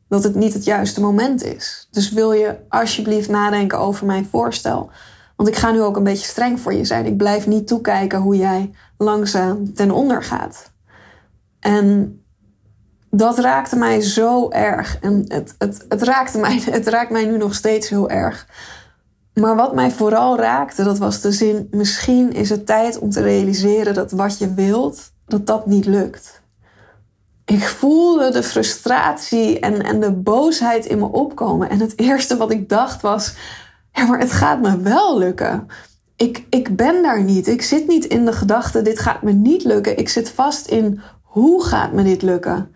dat 0.09 0.25
het 0.25 0.35
niet 0.35 0.53
het 0.53 0.65
juiste 0.65 1.01
moment 1.01 1.45
is. 1.45 1.89
Dus 1.91 2.11
wil 2.11 2.33
je 2.33 2.57
alsjeblieft 2.69 3.29
nadenken 3.29 3.79
over 3.79 4.07
mijn 4.07 4.29
voorstel. 4.31 4.91
Want 5.37 5.49
ik 5.49 5.57
ga 5.57 5.71
nu 5.71 5.83
ook 5.83 5.97
een 5.97 6.05
beetje 6.05 6.27
streng 6.27 6.61
voor 6.61 6.75
je 6.75 6.85
zijn. 6.85 7.07
Ik 7.07 7.17
blijf 7.17 7.47
niet 7.47 7.67
toekijken 7.67 8.21
hoe 8.21 8.37
jij 8.37 8.71
langzaam 8.99 9.75
ten 9.75 9.91
onder 9.91 10.23
gaat. 10.23 10.73
En 11.61 12.21
dat 13.11 13.39
raakte 13.39 13.77
mij 13.77 14.01
zo 14.01 14.51
erg. 14.51 14.99
En 15.01 15.25
het, 15.29 15.55
het, 15.59 15.85
het, 15.89 16.03
raakte 16.03 16.39
mij, 16.39 16.63
het 16.71 16.87
raakt 16.87 17.11
mij 17.11 17.25
nu 17.25 17.37
nog 17.37 17.55
steeds 17.55 17.89
heel 17.89 18.11
erg. 18.11 18.49
Maar 19.35 19.57
wat 19.57 19.75
mij 19.75 19.91
vooral 19.91 20.39
raakte, 20.39 20.85
dat 20.85 20.99
was 20.99 21.21
de 21.21 21.33
zin: 21.33 21.69
misschien 21.71 22.33
is 22.33 22.51
het 22.51 22.67
tijd 22.67 22.99
om 22.99 23.11
te 23.11 23.23
realiseren 23.23 23.95
dat 23.95 24.11
wat 24.11 24.39
je 24.39 24.55
wilt, 24.55 25.13
dat 25.27 25.47
dat 25.47 25.67
niet 25.67 25.87
lukt 25.87 26.45
ik 27.47 27.63
voelde 27.63 28.31
de 28.31 28.43
frustratie 28.43 29.61
en, 29.61 29.83
en 29.83 30.01
de 30.01 30.13
boosheid 30.13 30.87
in 30.87 30.99
me 30.99 31.07
opkomen. 31.07 31.71
En 31.71 31.81
het 31.81 31.99
eerste 31.99 32.37
wat 32.37 32.51
ik 32.51 32.69
dacht 32.69 33.03
was: 33.03 33.35
ja, 33.93 34.07
maar 34.07 34.19
het 34.19 34.33
gaat 34.33 34.61
me 34.61 34.81
wel 34.81 35.19
lukken. 35.19 35.67
ik, 36.17 36.47
ik 36.51 36.77
ben 36.77 37.03
daar 37.03 37.23
niet. 37.23 37.47
Ik 37.47 37.63
zit 37.63 37.87
niet 37.87 38.05
in 38.05 38.25
de 38.25 38.33
gedachte, 38.33 38.83
dit 38.83 38.99
gaat 38.99 39.23
me 39.23 39.33
niet 39.33 39.65
lukken. 39.65 39.99
Ik 39.99 40.09
zit 40.09 40.31
vast 40.31 40.67
in, 40.67 41.01
hoe 41.23 41.65
gaat 41.65 41.93
me 41.93 42.03
dit 42.03 42.23
lukken? 42.23 42.75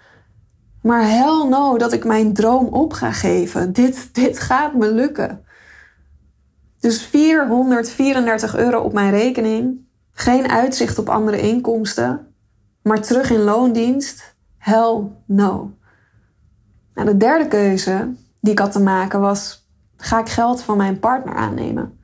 Maar 0.82 1.08
hell 1.08 1.46
no 1.48 1.78
dat 1.78 1.92
ik 1.92 2.04
mijn 2.04 2.34
droom 2.34 2.66
op 2.66 2.92
ga 2.92 3.12
geven. 3.12 3.72
Dit, 3.72 4.14
dit 4.14 4.38
gaat 4.38 4.74
me 4.74 4.92
lukken. 4.92 5.44
Dus 6.80 7.02
434 7.02 8.56
euro 8.56 8.80
op 8.80 8.92
mijn 8.92 9.10
rekening. 9.10 9.88
Geen 10.12 10.50
uitzicht 10.50 10.98
op 10.98 11.08
andere 11.08 11.40
inkomsten. 11.40 12.34
Maar 12.82 13.00
terug 13.00 13.30
in 13.30 13.40
loondienst. 13.40 14.38
Hell 14.60 15.02
no. 15.24 15.70
Nou, 16.94 17.06
de 17.06 17.16
derde 17.16 17.48
keuze 17.48 18.14
die 18.40 18.52
ik 18.52 18.58
had 18.58 18.72
te 18.72 18.80
maken 18.80 19.20
was: 19.20 19.68
ga 19.96 20.20
ik 20.20 20.28
geld 20.28 20.62
van 20.62 20.76
mijn 20.76 20.98
partner 20.98 21.34
aannemen? 21.34 21.98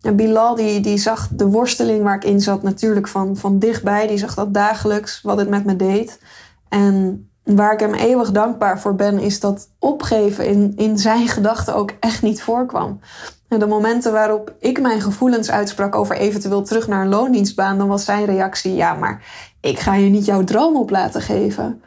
En 0.00 0.16
Bilal 0.16 0.54
die, 0.54 0.80
die 0.80 0.98
zag 0.98 1.28
de 1.28 1.46
worsteling 1.46 2.02
waar 2.02 2.14
ik 2.14 2.24
in 2.24 2.40
zat 2.40 2.62
natuurlijk 2.62 3.08
van, 3.08 3.36
van 3.36 3.58
dichtbij. 3.58 4.06
Die 4.06 4.18
zag 4.18 4.34
dat 4.34 4.54
dagelijks, 4.54 5.20
wat 5.22 5.38
het 5.38 5.48
met 5.48 5.64
me 5.64 5.76
deed. 5.76 6.20
En 6.68 7.26
waar 7.44 7.72
ik 7.72 7.80
hem 7.80 7.94
eeuwig 7.94 8.30
dankbaar 8.30 8.80
voor 8.80 8.94
ben, 8.94 9.18
is 9.18 9.40
dat 9.40 9.68
opgeven 9.78 10.46
in, 10.46 10.72
in 10.76 10.98
zijn 10.98 11.28
gedachten 11.28 11.74
ook 11.74 11.92
echt 12.00 12.22
niet 12.22 12.42
voorkwam. 12.42 13.00
En 13.48 13.58
de 13.58 13.66
momenten 13.66 14.12
waarop 14.12 14.54
ik 14.58 14.80
mijn 14.80 15.00
gevoelens 15.00 15.50
uitsprak 15.50 15.94
over 15.94 16.16
eventueel 16.16 16.62
terug 16.62 16.88
naar 16.88 17.02
een 17.02 17.08
loondienstbaan, 17.08 17.78
dan 17.78 17.88
was 17.88 18.04
zijn 18.04 18.24
reactie: 18.24 18.74
ja, 18.74 18.94
maar 18.94 19.24
ik 19.60 19.78
ga 19.78 19.94
je 19.94 20.10
niet 20.10 20.24
jouw 20.24 20.44
droom 20.44 20.76
op 20.76 20.90
laten 20.90 21.20
geven. 21.20 21.82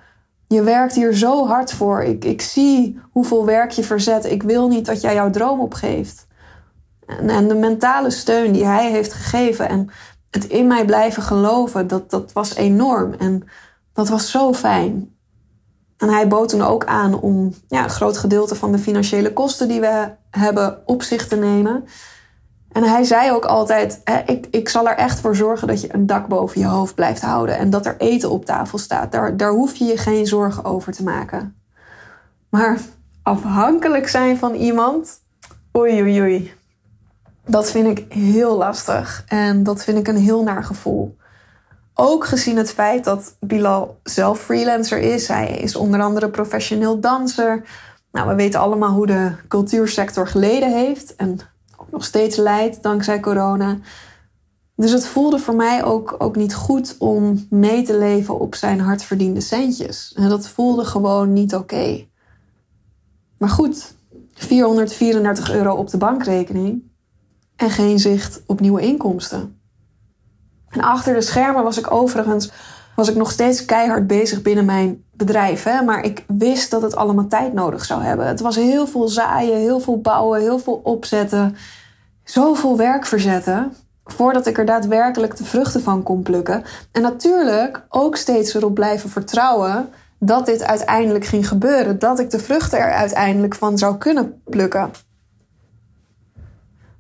Je 0.48 0.62
werkt 0.62 0.96
hier 0.96 1.14
zo 1.14 1.48
hard 1.48 1.74
voor. 1.74 2.04
Ik, 2.04 2.26
ik 2.26 2.42
zie 2.42 3.00
hoeveel 3.12 3.46
werk 3.46 3.72
je 3.72 3.84
verzet. 3.84 4.26
Ik 4.26 4.44
wil 4.44 4.68
niet 4.68 4.86
dat 4.86 5.02
jij 5.02 5.14
jouw 5.14 5.30
droom 5.30 5.60
opgeeft. 5.60 6.28
En, 7.06 7.30
en 7.30 7.48
de 7.48 7.56
mentale 7.56 8.10
steun 8.10 8.52
die 8.52 8.66
hij 8.66 8.92
heeft 8.92 9.14
gegeven 9.14 9.70
en 9.70 9.90
het 10.30 10.46
in 10.46 10.68
mij 10.68 10.86
blijven 10.86 11.24
geloven, 11.24 11.88
dat, 11.88 12.10
dat 12.10 12.34
was 12.34 12.56
enorm. 12.56 13.14
En 13.14 13.44
dat 13.94 14.10
was 14.10 14.32
zo 14.32 14.54
fijn. 14.54 15.16
En 15.98 16.10
hij 16.10 16.28
bood 16.28 16.50
toen 16.50 16.62
ook 16.62 16.86
aan 16.86 17.20
om 17.20 17.54
ja, 17.68 17.84
een 17.84 17.90
groot 17.90 18.18
gedeelte 18.18 18.56
van 18.56 18.72
de 18.72 18.80
financiële 18.80 19.34
kosten 19.34 19.68
die 19.68 19.80
we 19.80 20.12
hebben 20.30 20.82
op 20.86 21.04
zich 21.04 21.28
te 21.28 21.36
nemen. 21.36 21.86
En 22.76 22.84
hij 22.84 23.04
zei 23.04 23.32
ook 23.32 23.46
altijd: 23.46 24.02
ik, 24.26 24.48
ik 24.52 24.70
zal 24.70 24.88
er 24.88 24.96
echt 24.96 25.20
voor 25.20 25.36
zorgen 25.36 25.68
dat 25.68 25.82
je 25.82 25.94
een 25.94 26.06
dak 26.06 26.28
boven 26.28 26.62
je 26.62 26.68
hoofd 26.68 26.96
blijft 26.96 27.22
houden 27.22 27.58
en 27.58 27.70
dat 27.70 27.86
er 27.86 27.96
eten 27.98 28.30
op 28.30 28.46
tafel 28.46 28.78
staat. 28.78 29.12
Daar, 29.12 29.38
daar 29.38 29.52
hoef 29.52 29.76
je 29.76 29.86
je 29.86 29.98
geen 29.98 30.26
zorgen 30.26 30.64
over 30.64 30.94
te 30.94 31.04
maken. 31.04 31.56
Maar 32.50 32.80
afhankelijk 33.24 34.08
zijn 34.08 34.38
van 34.38 34.54
iemand, 34.54 35.22
oei 35.78 36.02
oei 36.02 36.22
oei. 36.22 36.54
Dat 37.46 37.72
vind 37.72 37.98
ik 37.98 38.14
heel 38.14 38.58
lastig 38.58 39.24
en 39.28 39.64
dat 39.64 39.84
vind 39.84 39.98
ik 39.98 40.08
een 40.08 40.22
heel 40.22 40.44
naar 40.44 40.64
gevoel. 40.64 41.18
Ook 41.94 42.26
gezien 42.26 42.58
het 42.58 42.74
feit 42.74 43.04
dat 43.04 43.36
Bilal 43.40 44.00
zelf 44.04 44.40
freelancer 44.40 45.00
is. 45.00 45.28
Hij 45.28 45.48
is 45.48 45.76
onder 45.76 46.02
andere 46.02 46.30
professioneel 46.30 47.00
danser. 47.00 47.64
Nou, 48.12 48.28
we 48.28 48.36
weten 48.36 48.60
allemaal 48.60 48.92
hoe 48.92 49.08
de 49.08 49.32
cultuursector 49.48 50.28
geleden 50.28 50.72
heeft 50.72 51.16
en 51.16 51.40
nog 51.92 52.06
steeds 52.06 52.38
leidt 52.38 52.84
dankzij 52.84 53.20
corona. 53.20 53.78
Dus 54.76 54.92
het 54.92 55.08
voelde 55.08 55.40
voor 55.40 55.56
mij 55.56 55.84
ook, 55.84 56.16
ook 56.18 56.36
niet 56.36 56.56
goed 56.56 56.96
om 57.00 57.48
mee 57.50 57.84
te 57.84 57.98
leven 57.98 58.40
op 58.40 58.56
zijn 58.56 58.80
hardverdiende 58.80 59.42
centjes. 59.42 60.14
En 60.16 60.30
dat 60.30 60.48
voelde 60.48 60.86
gewoon 60.86 61.34
niet 61.34 61.56
oké. 61.56 62.06
Maar 63.38 63.50
goed, 63.50 63.96
434 64.34 65.52
euro 65.52 65.76
op 65.76 65.90
de 65.90 65.98
bankrekening 65.98 66.84
en 67.56 67.70
geen 67.70 68.00
zicht 68.00 68.44
op 68.46 68.60
nieuwe 68.60 68.82
inkomsten. 68.82 69.60
En 70.70 70.82
achter 70.82 71.14
de 71.14 71.22
schermen 71.22 71.64
was 71.64 71.78
ik 71.78 71.92
overigens 71.92 72.52
was 72.96 73.10
ik 73.10 73.16
nog 73.16 73.32
steeds 73.32 73.66
keihard 73.66 74.08
bezig 74.08 74.42
binnen 74.42 74.66
mijn 74.66 75.04
bedrijf. 75.12 75.64
Hè? 75.64 75.82
Maar 75.82 76.04
ik 76.04 76.24
wist 76.28 76.72
dat 76.72 76.82
het 76.82 76.96
allemaal 76.96 77.28
tijd 77.28 77.54
nodig 77.54 77.86
zou 77.86 78.04
hebben. 78.04 78.28
Het 78.28 78.40
was 78.40 78.56
heel 78.56 78.88
veel 78.88 79.08
zaaien, 79.08 79.58
heel 79.58 79.80
veel 79.80 80.02
bouwen, 80.02 80.42
heel 80.42 80.60
veel 80.60 80.82
opzetten. 80.84 81.56
Zoveel 82.24 82.78
werk 82.78 83.06
verzetten. 83.06 83.74
Voordat 84.06 84.48
ik 84.48 84.58
er 84.58 84.66
daadwerkelijk 84.66 85.38
de 85.38 85.46
vruchten 85.46 85.82
van 85.82 86.04
kon 86.04 86.22
plukken. 86.22 86.64
En 86.92 87.02
natuurlijk 87.02 87.86
ook 87.90 88.16
steeds 88.16 88.54
erop 88.54 88.74
blijven 88.74 89.10
vertrouwen 89.10 89.90
dat 90.20 90.46
dit 90.46 90.64
uiteindelijk 90.64 91.26
ging 91.26 91.48
gebeuren. 91.48 92.00
Dat 92.00 92.20
ik 92.20 92.30
de 92.30 92.40
vruchten 92.40 92.80
er 92.80 92.92
uiteindelijk 92.92 93.56
van 93.56 93.78
zou 93.78 93.98
kunnen 93.98 94.42
plukken. 94.44 94.92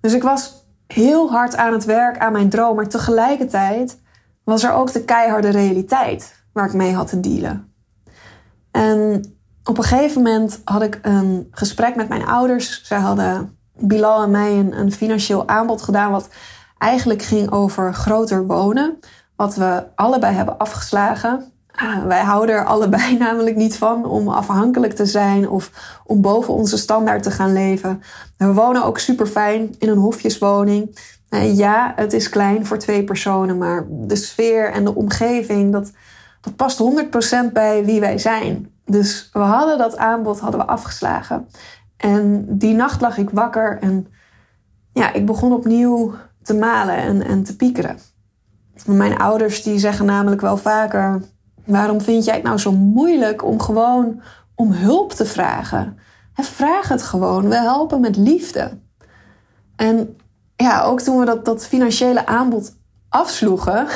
Dus 0.02 0.14
ik 0.14 0.24
was 0.24 0.66
heel 0.88 1.30
hard 1.32 1.56
aan 1.56 1.74
het 1.74 1.86
werk 1.86 2.18
aan 2.18 2.32
mijn 2.32 2.50
droom, 2.50 2.76
maar 2.76 2.88
tegelijkertijd 2.88 3.98
was 4.46 4.64
er 4.64 4.74
ook 4.74 4.92
de 4.92 5.04
keiharde 5.04 5.50
realiteit 5.50 6.44
waar 6.54 6.66
ik 6.66 6.74
mee 6.74 6.94
had 6.94 7.08
te 7.08 7.20
dealen. 7.20 7.74
En 8.72 9.26
op 9.64 9.78
een 9.78 9.84
gegeven 9.84 10.22
moment 10.22 10.62
had 10.64 10.82
ik 10.82 11.00
een 11.02 11.48
gesprek 11.52 11.96
met 11.96 12.10
mijn 12.10 12.26
ouders. 12.26 12.82
Zij 12.84 13.00
hadden 13.00 13.58
Bilal 13.78 14.24
en 14.24 14.32
mij 14.32 14.52
een, 14.52 14.80
een 14.80 14.92
financieel 14.92 15.48
aanbod 15.48 15.82
gedaan, 15.82 16.12
wat 16.12 16.30
eigenlijk 16.78 17.22
ging 17.22 17.52
over 17.52 17.94
groter 17.94 18.46
wonen. 18.46 19.00
Wat 19.36 19.56
we 19.56 19.84
allebei 19.96 20.36
hebben 20.36 20.58
afgeslagen. 20.58 21.54
Ah, 21.72 22.06
wij 22.06 22.24
houden 22.24 22.56
er 22.56 22.66
allebei 22.66 23.18
namelijk 23.26 23.56
niet 23.56 23.78
van 23.78 24.06
om 24.06 24.28
afhankelijk 24.28 24.94
te 24.94 25.06
zijn 25.06 25.50
of 25.50 25.72
om 26.06 26.22
boven 26.22 26.54
onze 26.54 26.78
standaard 26.78 27.24
te 27.24 27.32
gaan 27.32 27.54
leven. 27.54 28.02
We 28.38 28.54
wonen 28.54 28.84
ook 28.84 28.98
super 28.98 29.28
fijn 29.28 29.76
in 29.80 29.90
een 29.90 29.98
hofjeswoning. 29.98 30.98
Ja, 31.42 31.94
het 31.96 32.14
is 32.14 32.30
klein 32.30 32.66
voor 32.66 32.78
twee 32.78 33.04
personen, 33.04 33.58
maar 33.58 33.86
de 33.90 34.16
sfeer 34.16 34.72
en 34.72 34.84
de 34.84 34.96
omgeving, 34.96 35.72
dat, 35.72 35.92
dat 36.42 36.56
past 36.56 36.84
100% 37.50 37.52
bij 37.54 37.86
wie 37.86 38.00
wij 38.00 38.18
zijn. 38.18 38.70
Dus 38.86 39.30
we 39.34 39.40
hadden 39.40 39.78
dat 39.78 39.98
aanbod 39.98 40.40
hadden 40.40 40.60
we 40.60 40.66
afgeslagen. 40.66 41.48
En 41.98 42.46
die 42.50 42.74
nacht 42.74 43.02
lag 43.02 43.18
ik 43.18 43.30
wakker 43.30 43.78
en 43.82 44.08
ja, 44.94 45.14
ik 45.14 45.26
begon 45.26 45.54
opnieuw 45.54 46.14
te 46.44 46.54
malen 46.54 46.96
en, 46.96 47.24
en 47.24 47.44
te 47.44 47.56
piekeren. 47.56 47.98
Mijn 48.86 49.18
ouders 49.18 49.64
die 49.64 49.80
zeggen 49.80 50.06
namelijk 50.06 50.42
wel 50.42 50.58
vaker 50.58 51.22
Waarom 51.66 52.02
vind 52.02 52.26
jij 52.26 52.34
het 52.34 52.44
nou 52.44 52.58
zo 52.58 52.72
moeilijk 52.72 53.44
om 53.44 53.60
gewoon 53.60 54.22
om 54.56 54.72
hulp 54.72 55.12
te 55.12 55.26
vragen? 55.26 55.98
vraag 56.34 56.88
het 56.88 57.02
gewoon. 57.02 57.50
We 57.50 57.56
helpen 57.56 58.00
met 58.00 58.18
liefde. 58.18 58.78
En 59.76 60.18
ja, 60.56 60.84
ook 60.84 61.02
toen 61.02 61.20
we 61.20 61.26
dat, 61.26 61.46
dat 61.46 61.68
financiële 61.68 62.26
aanbod 62.26 62.76
afsloegen. 63.10 63.88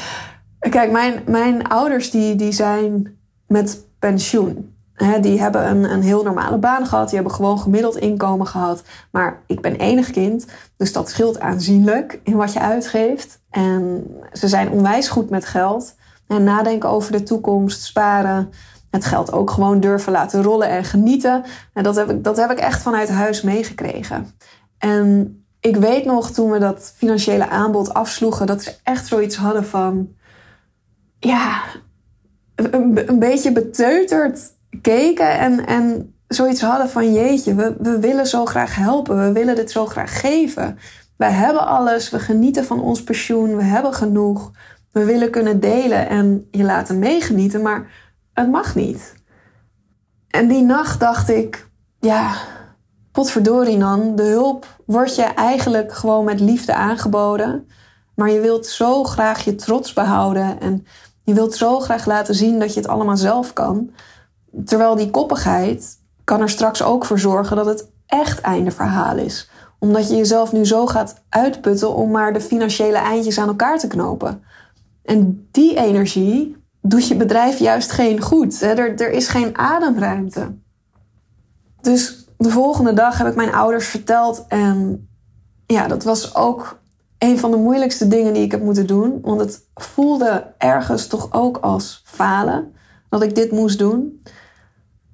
Kijk, 0.70 0.90
mijn, 0.90 1.22
mijn 1.26 1.68
ouders 1.68 2.10
die, 2.10 2.34
die 2.34 2.52
zijn 2.52 3.18
met 3.46 3.84
pensioen. 3.98 4.74
die 5.20 5.40
hebben 5.40 5.68
een, 5.68 5.90
een 5.90 6.02
heel 6.02 6.22
normale 6.22 6.58
baan 6.58 6.86
gehad. 6.86 7.06
Die 7.06 7.14
hebben 7.14 7.34
gewoon 7.34 7.58
gemiddeld 7.58 7.96
inkomen 7.96 8.46
gehad. 8.46 8.82
Maar 9.10 9.42
ik 9.46 9.60
ben 9.60 9.76
enig 9.76 10.10
kind. 10.10 10.46
Dus 10.76 10.92
dat 10.92 11.08
scheelt 11.08 11.40
aanzienlijk 11.40 12.20
in 12.22 12.36
wat 12.36 12.52
je 12.52 12.60
uitgeeft. 12.60 13.40
En 13.50 14.06
ze 14.32 14.48
zijn 14.48 14.70
onwijs 14.70 15.08
goed 15.08 15.30
met 15.30 15.44
geld. 15.44 15.94
En 16.26 16.44
nadenken 16.44 16.88
over 16.88 17.12
de 17.12 17.22
toekomst, 17.22 17.82
sparen. 17.82 18.50
Het 18.90 19.04
geld 19.04 19.32
ook 19.32 19.50
gewoon 19.50 19.80
durven 19.80 20.12
laten 20.12 20.42
rollen 20.42 20.68
en 20.68 20.84
genieten. 20.84 21.44
En 21.72 21.82
dat 21.82 21.96
heb 21.96 22.10
ik, 22.10 22.24
dat 22.24 22.36
heb 22.36 22.50
ik 22.50 22.58
echt 22.58 22.82
vanuit 22.82 23.08
huis 23.08 23.42
meegekregen. 23.42 24.34
En 24.78 25.36
ik 25.60 25.76
weet 25.76 26.04
nog 26.04 26.30
toen 26.30 26.50
we 26.50 26.58
dat 26.58 26.92
financiële 26.96 27.48
aanbod 27.48 27.94
afsloegen, 27.94 28.46
dat 28.46 28.62
ze 28.62 28.74
echt 28.82 29.06
zoiets 29.06 29.36
hadden 29.36 29.66
van. 29.66 30.08
Ja, 31.18 31.62
een, 32.54 33.08
een 33.08 33.18
beetje 33.18 33.52
beteuterd 33.52 34.40
keken 34.82 35.38
en, 35.38 35.66
en 35.66 36.14
zoiets 36.28 36.60
hadden 36.60 36.88
van: 36.88 37.12
jeetje, 37.12 37.54
we, 37.54 37.76
we 37.78 37.98
willen 37.98 38.26
zo 38.26 38.44
graag 38.44 38.74
helpen, 38.74 39.18
we 39.18 39.32
willen 39.32 39.56
dit 39.56 39.70
zo 39.70 39.86
graag 39.86 40.20
geven. 40.20 40.78
Wij 41.16 41.30
hebben 41.30 41.66
alles, 41.66 42.10
we 42.10 42.18
genieten 42.18 42.64
van 42.64 42.80
ons 42.80 43.02
pensioen, 43.02 43.56
we 43.56 43.62
hebben 43.62 43.94
genoeg. 43.94 44.50
We 44.92 45.04
willen 45.04 45.30
kunnen 45.30 45.60
delen 45.60 46.08
en 46.08 46.48
je 46.50 46.62
laten 46.64 46.98
meegenieten, 46.98 47.62
maar 47.62 47.90
het 48.32 48.50
mag 48.50 48.74
niet. 48.74 49.14
En 50.28 50.48
die 50.48 50.62
nacht 50.62 51.00
dacht 51.00 51.28
ik, 51.28 51.68
ja, 52.00 52.34
potverdorie 53.18 53.76
nan, 53.76 54.16
de 54.16 54.22
hulp 54.22 54.66
wordt 54.84 55.14
je 55.14 55.22
eigenlijk 55.22 55.92
gewoon 55.92 56.24
met 56.24 56.40
liefde 56.40 56.74
aangeboden. 56.74 57.68
Maar 58.14 58.30
je 58.30 58.40
wilt 58.40 58.66
zo 58.66 59.04
graag 59.04 59.44
je 59.44 59.54
trots 59.54 59.92
behouden 59.92 60.60
en 60.60 60.86
je 61.22 61.34
wilt 61.34 61.54
zo 61.54 61.80
graag 61.80 62.06
laten 62.06 62.34
zien 62.34 62.58
dat 62.58 62.74
je 62.74 62.80
het 62.80 62.88
allemaal 62.88 63.16
zelf 63.16 63.52
kan. 63.52 63.90
Terwijl 64.64 64.96
die 64.96 65.10
koppigheid 65.10 65.98
kan 66.24 66.40
er 66.40 66.48
straks 66.48 66.82
ook 66.82 67.04
voor 67.04 67.18
zorgen 67.18 67.56
dat 67.56 67.66
het 67.66 67.90
echt 68.06 68.40
einde 68.40 68.70
verhaal 68.70 69.16
is. 69.16 69.50
Omdat 69.78 70.08
je 70.08 70.16
jezelf 70.16 70.52
nu 70.52 70.66
zo 70.66 70.86
gaat 70.86 71.22
uitputten 71.28 71.94
om 71.94 72.10
maar 72.10 72.32
de 72.32 72.40
financiële 72.40 72.98
eindjes 72.98 73.38
aan 73.38 73.48
elkaar 73.48 73.78
te 73.78 73.86
knopen. 73.86 74.42
En 75.04 75.48
die 75.50 75.76
energie 75.76 76.56
doet 76.82 77.08
je 77.08 77.16
bedrijf 77.16 77.58
juist 77.58 77.90
geen 77.90 78.20
goed. 78.20 78.62
Er, 78.62 78.78
er 78.78 79.10
is 79.10 79.28
geen 79.28 79.58
ademruimte. 79.58 80.54
Dus 81.80 82.17
de 82.38 82.50
volgende 82.50 82.92
dag 82.92 83.18
heb 83.18 83.26
ik 83.26 83.34
mijn 83.34 83.54
ouders 83.54 83.88
verteld. 83.88 84.44
En 84.48 85.08
ja, 85.66 85.88
dat 85.88 86.04
was 86.04 86.34
ook 86.34 86.80
een 87.18 87.38
van 87.38 87.50
de 87.50 87.56
moeilijkste 87.56 88.08
dingen 88.08 88.32
die 88.32 88.42
ik 88.42 88.50
heb 88.50 88.62
moeten 88.62 88.86
doen. 88.86 89.18
Want 89.22 89.40
het 89.40 89.62
voelde 89.74 90.54
ergens 90.58 91.06
toch 91.06 91.32
ook 91.32 91.56
als 91.56 92.02
falen 92.04 92.74
dat 93.08 93.22
ik 93.22 93.34
dit 93.34 93.50
moest 93.50 93.78
doen. 93.78 94.22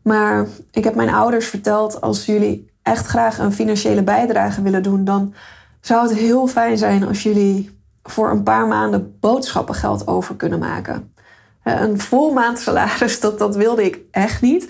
Maar 0.02 0.46
ik 0.70 0.84
heb 0.84 0.94
mijn 0.94 1.14
ouders 1.14 1.46
verteld: 1.46 2.00
als 2.00 2.26
jullie 2.26 2.72
echt 2.82 3.06
graag 3.06 3.38
een 3.38 3.52
financiële 3.52 4.02
bijdrage 4.02 4.62
willen 4.62 4.82
doen, 4.82 5.04
dan 5.04 5.34
zou 5.80 6.08
het 6.08 6.18
heel 6.18 6.46
fijn 6.46 6.78
zijn 6.78 7.06
als 7.06 7.22
jullie 7.22 7.78
voor 8.02 8.30
een 8.30 8.42
paar 8.42 8.66
maanden 8.66 9.16
boodschappengeld 9.20 10.06
over 10.06 10.36
kunnen 10.36 10.58
maken. 10.58 11.14
Een 11.62 12.00
vol 12.00 12.32
maand 12.32 12.58
salaris, 12.58 13.20
dat, 13.20 13.38
dat 13.38 13.56
wilde 13.56 13.84
ik 13.84 14.00
echt 14.10 14.42
niet. 14.42 14.68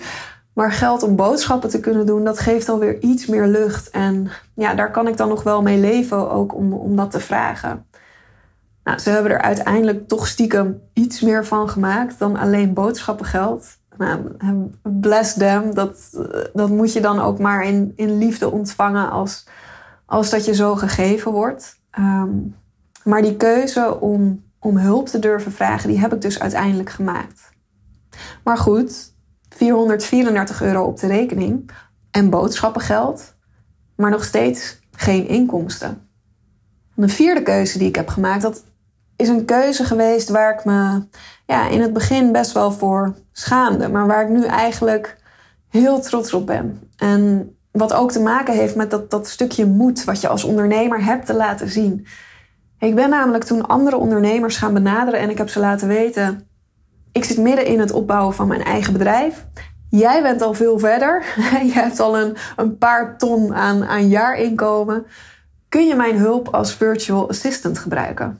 Maar 0.55 0.71
geld 0.71 1.03
om 1.03 1.15
boodschappen 1.15 1.69
te 1.69 1.79
kunnen 1.79 2.05
doen, 2.05 2.23
dat 2.23 2.39
geeft 2.39 2.69
alweer 2.69 3.01
iets 3.01 3.25
meer 3.25 3.47
lucht. 3.47 3.89
En 3.89 4.29
ja, 4.53 4.73
daar 4.75 4.91
kan 4.91 5.07
ik 5.07 5.17
dan 5.17 5.29
nog 5.29 5.43
wel 5.43 5.61
mee 5.61 5.79
leven, 5.79 6.31
ook 6.31 6.55
om, 6.55 6.73
om 6.73 6.95
dat 6.95 7.11
te 7.11 7.19
vragen. 7.19 7.85
Nou, 8.83 8.99
ze 8.99 9.09
hebben 9.09 9.31
er 9.31 9.41
uiteindelijk 9.41 10.07
toch 10.07 10.27
stiekem 10.27 10.81
iets 10.93 11.21
meer 11.21 11.45
van 11.45 11.69
gemaakt 11.69 12.19
dan 12.19 12.35
alleen 12.37 12.73
boodschappengeld. 12.73 13.77
Nou, 13.97 14.19
bless 14.81 15.33
them, 15.33 15.73
dat, 15.73 16.25
dat 16.53 16.69
moet 16.69 16.93
je 16.93 17.01
dan 17.01 17.19
ook 17.19 17.39
maar 17.39 17.63
in, 17.63 17.93
in 17.95 18.17
liefde 18.17 18.51
ontvangen 18.51 19.11
als, 19.11 19.47
als 20.05 20.29
dat 20.29 20.45
je 20.45 20.53
zo 20.53 20.75
gegeven 20.75 21.31
wordt. 21.31 21.79
Ehm, 21.91 22.29
maar 23.03 23.21
die 23.21 23.37
keuze 23.37 23.99
om, 23.99 24.43
om 24.59 24.77
hulp 24.77 25.07
te 25.07 25.19
durven 25.19 25.51
vragen, 25.51 25.89
die 25.89 25.99
heb 25.99 26.13
ik 26.13 26.21
dus 26.21 26.39
uiteindelijk 26.39 26.89
gemaakt. 26.89 27.49
Maar 28.43 28.57
goed, 28.57 29.14
434 29.55 30.61
euro 30.61 30.83
op 30.83 30.99
de 30.99 31.07
rekening 31.07 31.71
en 32.11 32.29
boodschappengeld, 32.29 33.33
maar 33.95 34.11
nog 34.11 34.23
steeds 34.23 34.79
geen 34.91 35.27
inkomsten. 35.27 36.07
De 36.93 37.07
vierde 37.07 37.41
keuze 37.41 37.77
die 37.77 37.87
ik 37.87 37.95
heb 37.95 38.07
gemaakt, 38.07 38.41
dat 38.41 38.63
is 39.15 39.29
een 39.29 39.45
keuze 39.45 39.83
geweest 39.83 40.29
waar 40.29 40.53
ik 40.53 40.65
me 40.65 41.03
ja, 41.45 41.67
in 41.67 41.81
het 41.81 41.93
begin 41.93 42.31
best 42.31 42.51
wel 42.51 42.71
voor 42.71 43.15
schaamde, 43.31 43.89
maar 43.89 44.07
waar 44.07 44.23
ik 44.23 44.29
nu 44.29 44.45
eigenlijk 44.45 45.17
heel 45.69 46.01
trots 46.01 46.33
op 46.33 46.45
ben. 46.45 46.89
En 46.97 47.55
wat 47.71 47.93
ook 47.93 48.11
te 48.11 48.21
maken 48.21 48.53
heeft 48.53 48.75
met 48.75 48.91
dat, 48.91 49.11
dat 49.11 49.27
stukje 49.27 49.65
moed 49.65 50.03
wat 50.03 50.21
je 50.21 50.27
als 50.27 50.43
ondernemer 50.43 51.03
hebt 51.03 51.25
te 51.25 51.33
laten 51.33 51.69
zien. 51.69 52.07
Ik 52.79 52.95
ben 52.95 53.09
namelijk 53.09 53.43
toen 53.43 53.67
andere 53.67 53.97
ondernemers 53.97 54.57
gaan 54.57 54.73
benaderen 54.73 55.19
en 55.19 55.29
ik 55.29 55.37
heb 55.37 55.49
ze 55.49 55.59
laten 55.59 55.87
weten: 55.87 56.47
ik 57.15 57.23
zit 57.23 57.37
midden 57.37 57.65
in 57.65 57.79
het 57.79 57.91
opbouwen 57.91 58.35
van 58.35 58.47
mijn 58.47 58.63
eigen 58.63 58.93
bedrijf. 58.93 59.45
Jij 59.89 60.21
bent 60.21 60.41
al 60.41 60.53
veel 60.53 60.79
verder. 60.79 61.23
Je 61.71 61.71
hebt 61.73 61.99
al 61.99 62.17
een, 62.17 62.35
een 62.55 62.77
paar 62.77 63.17
ton 63.17 63.53
aan, 63.53 63.85
aan 63.85 64.07
jaarinkomen. 64.07 65.05
Kun 65.69 65.87
je 65.87 65.95
mijn 65.95 66.17
hulp 66.17 66.47
als 66.47 66.73
virtual 66.73 67.29
assistant 67.29 67.77
gebruiken? 67.77 68.39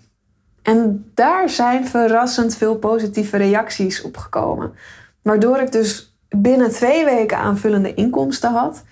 En 0.61 1.11
daar 1.13 1.49
zijn 1.49 1.87
verrassend 1.87 2.55
veel 2.55 2.75
positieve 2.75 3.37
reacties 3.37 4.01
op 4.01 4.17
gekomen. 4.17 4.73
Waardoor 5.21 5.59
ik 5.59 5.71
dus 5.71 6.17
binnen 6.29 6.71
twee 6.71 7.05
weken 7.05 7.37
aanvullende 7.37 7.93
inkomsten 7.93 8.51
had. 8.51 8.83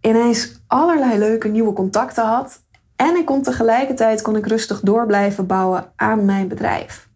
Ineens 0.00 0.62
allerlei 0.66 1.18
leuke 1.18 1.48
nieuwe 1.48 1.72
contacten 1.72 2.24
had. 2.24 2.60
En 2.96 3.16
ik 3.16 3.26
kon 3.26 3.42
tegelijkertijd 3.42 4.22
kon 4.22 4.36
ik 4.36 4.46
rustig 4.46 4.80
door 4.80 5.06
blijven 5.06 5.46
bouwen 5.46 5.92
aan 5.96 6.24
mijn 6.24 6.48
bedrijf. 6.48 7.08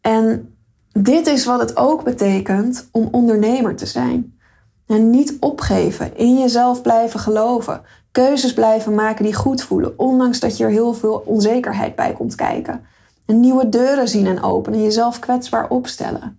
En 0.00 0.55
dit 1.02 1.26
is 1.26 1.44
wat 1.44 1.60
het 1.60 1.76
ook 1.76 2.04
betekent 2.04 2.88
om 2.92 3.08
ondernemer 3.10 3.76
te 3.76 3.86
zijn. 3.86 4.38
En 4.86 5.10
niet 5.10 5.36
opgeven, 5.40 6.16
in 6.16 6.38
jezelf 6.38 6.82
blijven 6.82 7.20
geloven, 7.20 7.82
keuzes 8.12 8.52
blijven 8.54 8.94
maken 8.94 9.24
die 9.24 9.34
goed 9.34 9.62
voelen, 9.62 9.98
ondanks 9.98 10.40
dat 10.40 10.56
je 10.56 10.64
er 10.64 10.70
heel 10.70 10.94
veel 10.94 11.22
onzekerheid 11.26 11.94
bij 11.94 12.12
komt 12.12 12.34
kijken. 12.34 12.86
En 13.26 13.40
nieuwe 13.40 13.68
deuren 13.68 14.08
zien 14.08 14.26
en 14.26 14.42
openen, 14.42 14.82
jezelf 14.82 15.18
kwetsbaar 15.18 15.68
opstellen. 15.68 16.38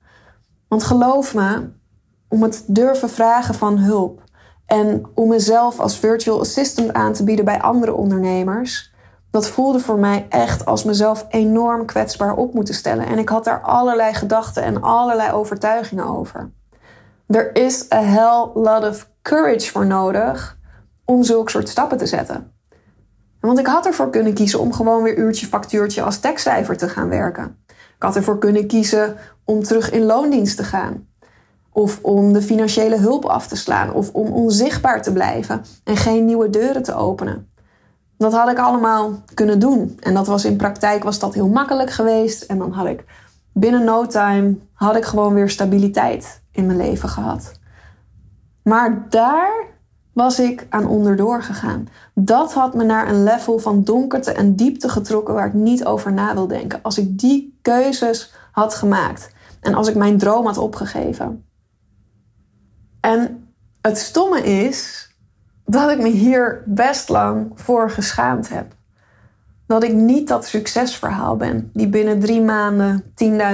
Want 0.67 0.83
geloof 0.83 1.33
me, 1.33 1.69
om 2.27 2.43
het 2.43 2.63
durven 2.67 3.09
vragen 3.09 3.53
van 3.53 3.77
hulp 3.77 4.21
en 4.65 5.05
om 5.13 5.27
mezelf 5.27 5.79
als 5.79 5.97
virtual 5.97 6.39
assistant 6.39 6.93
aan 6.93 7.13
te 7.13 7.23
bieden 7.23 7.45
bij 7.45 7.61
andere 7.61 7.93
ondernemers, 7.93 8.93
dat 9.37 9.47
voelde 9.47 9.79
voor 9.79 9.99
mij 9.99 10.25
echt 10.29 10.65
als 10.65 10.83
mezelf 10.83 11.25
enorm 11.29 11.85
kwetsbaar 11.85 12.35
op 12.35 12.53
moeten 12.53 12.73
stellen. 12.73 13.05
En 13.05 13.17
ik 13.17 13.29
had 13.29 13.43
daar 13.43 13.61
allerlei 13.61 14.13
gedachten 14.13 14.63
en 14.63 14.81
allerlei 14.81 15.31
overtuigingen 15.31 16.05
over. 16.05 16.51
Er 17.27 17.55
is 17.55 17.91
a 17.93 18.01
hell 18.01 18.49
lot 18.53 18.83
of 18.83 19.09
courage 19.21 19.71
voor 19.71 19.85
nodig 19.85 20.57
om 21.05 21.23
zulke 21.23 21.51
soort 21.51 21.69
stappen 21.69 21.97
te 21.97 22.05
zetten. 22.05 22.51
Want 23.39 23.59
ik 23.59 23.67
had 23.67 23.85
ervoor 23.85 24.09
kunnen 24.09 24.33
kiezen 24.33 24.59
om 24.59 24.73
gewoon 24.73 25.03
weer 25.03 25.17
uurtje 25.17 25.47
factuurtje 25.47 26.01
als 26.01 26.19
tekstschrijver 26.19 26.77
te 26.77 26.89
gaan 26.89 27.09
werken. 27.09 27.57
Ik 27.67 28.03
had 28.03 28.15
ervoor 28.15 28.37
kunnen 28.37 28.67
kiezen 28.67 29.17
om 29.45 29.63
terug 29.63 29.91
in 29.91 30.05
loondienst 30.05 30.57
te 30.57 30.63
gaan. 30.63 31.07
Of 31.71 31.99
om 32.01 32.33
de 32.33 32.41
financiële 32.41 32.97
hulp 32.97 33.25
af 33.25 33.47
te 33.47 33.55
slaan. 33.55 33.93
Of 33.93 34.09
om 34.13 34.27
onzichtbaar 34.27 35.01
te 35.01 35.13
blijven 35.13 35.61
en 35.83 35.97
geen 35.97 36.25
nieuwe 36.25 36.49
deuren 36.49 36.83
te 36.83 36.93
openen. 36.93 37.55
Dat 38.17 38.33
had 38.33 38.49
ik 38.49 38.59
allemaal 38.59 39.21
kunnen 39.33 39.59
doen. 39.59 39.97
En 39.99 40.13
dat 40.13 40.27
was 40.27 40.45
in 40.45 40.55
praktijk 40.55 41.03
was 41.03 41.19
dat 41.19 41.33
heel 41.33 41.49
makkelijk 41.49 41.91
geweest. 41.91 42.41
En 42.41 42.57
dan 42.57 42.71
had 42.71 42.85
ik 42.87 43.03
binnen 43.53 43.83
no 43.83 44.05
time 44.05 44.57
had 44.73 44.95
ik 44.95 45.05
gewoon 45.05 45.33
weer 45.33 45.49
stabiliteit 45.49 46.41
in 46.51 46.65
mijn 46.65 46.77
leven 46.77 47.09
gehad. 47.09 47.59
Maar 48.63 49.05
daar 49.09 49.65
was 50.13 50.39
ik 50.39 50.67
aan 50.69 50.87
onderdoor 50.87 51.43
gegaan. 51.43 51.87
Dat 52.13 52.53
had 52.53 52.73
me 52.73 52.83
naar 52.83 53.09
een 53.09 53.23
level 53.23 53.59
van 53.59 53.83
donkerte 53.83 54.31
en 54.31 54.55
diepte 54.55 54.89
getrokken 54.89 55.33
waar 55.33 55.47
ik 55.47 55.53
niet 55.53 55.85
over 55.85 56.13
na 56.13 56.33
wil 56.33 56.47
denken. 56.47 56.79
Als 56.81 56.97
ik 56.97 57.19
die 57.19 57.57
keuzes 57.61 58.33
had 58.51 58.73
gemaakt 58.73 59.33
en 59.61 59.73
als 59.73 59.87
ik 59.87 59.95
mijn 59.95 60.17
droom 60.17 60.45
had 60.45 60.57
opgegeven. 60.57 61.45
En 62.99 63.47
het 63.81 63.97
stomme 63.97 64.43
is 64.43 65.09
dat 65.69 65.91
ik 65.91 66.01
me 66.01 66.09
hier 66.09 66.63
best 66.65 67.09
lang 67.09 67.51
voor 67.55 67.89
geschaamd 67.89 68.49
heb. 68.49 68.73
Dat 69.65 69.83
ik 69.83 69.93
niet 69.93 70.27
dat 70.27 70.45
succesverhaal 70.45 71.35
ben 71.35 71.69
die 71.73 71.87
binnen 71.87 72.19
drie 72.19 72.41
maanden 72.41 73.03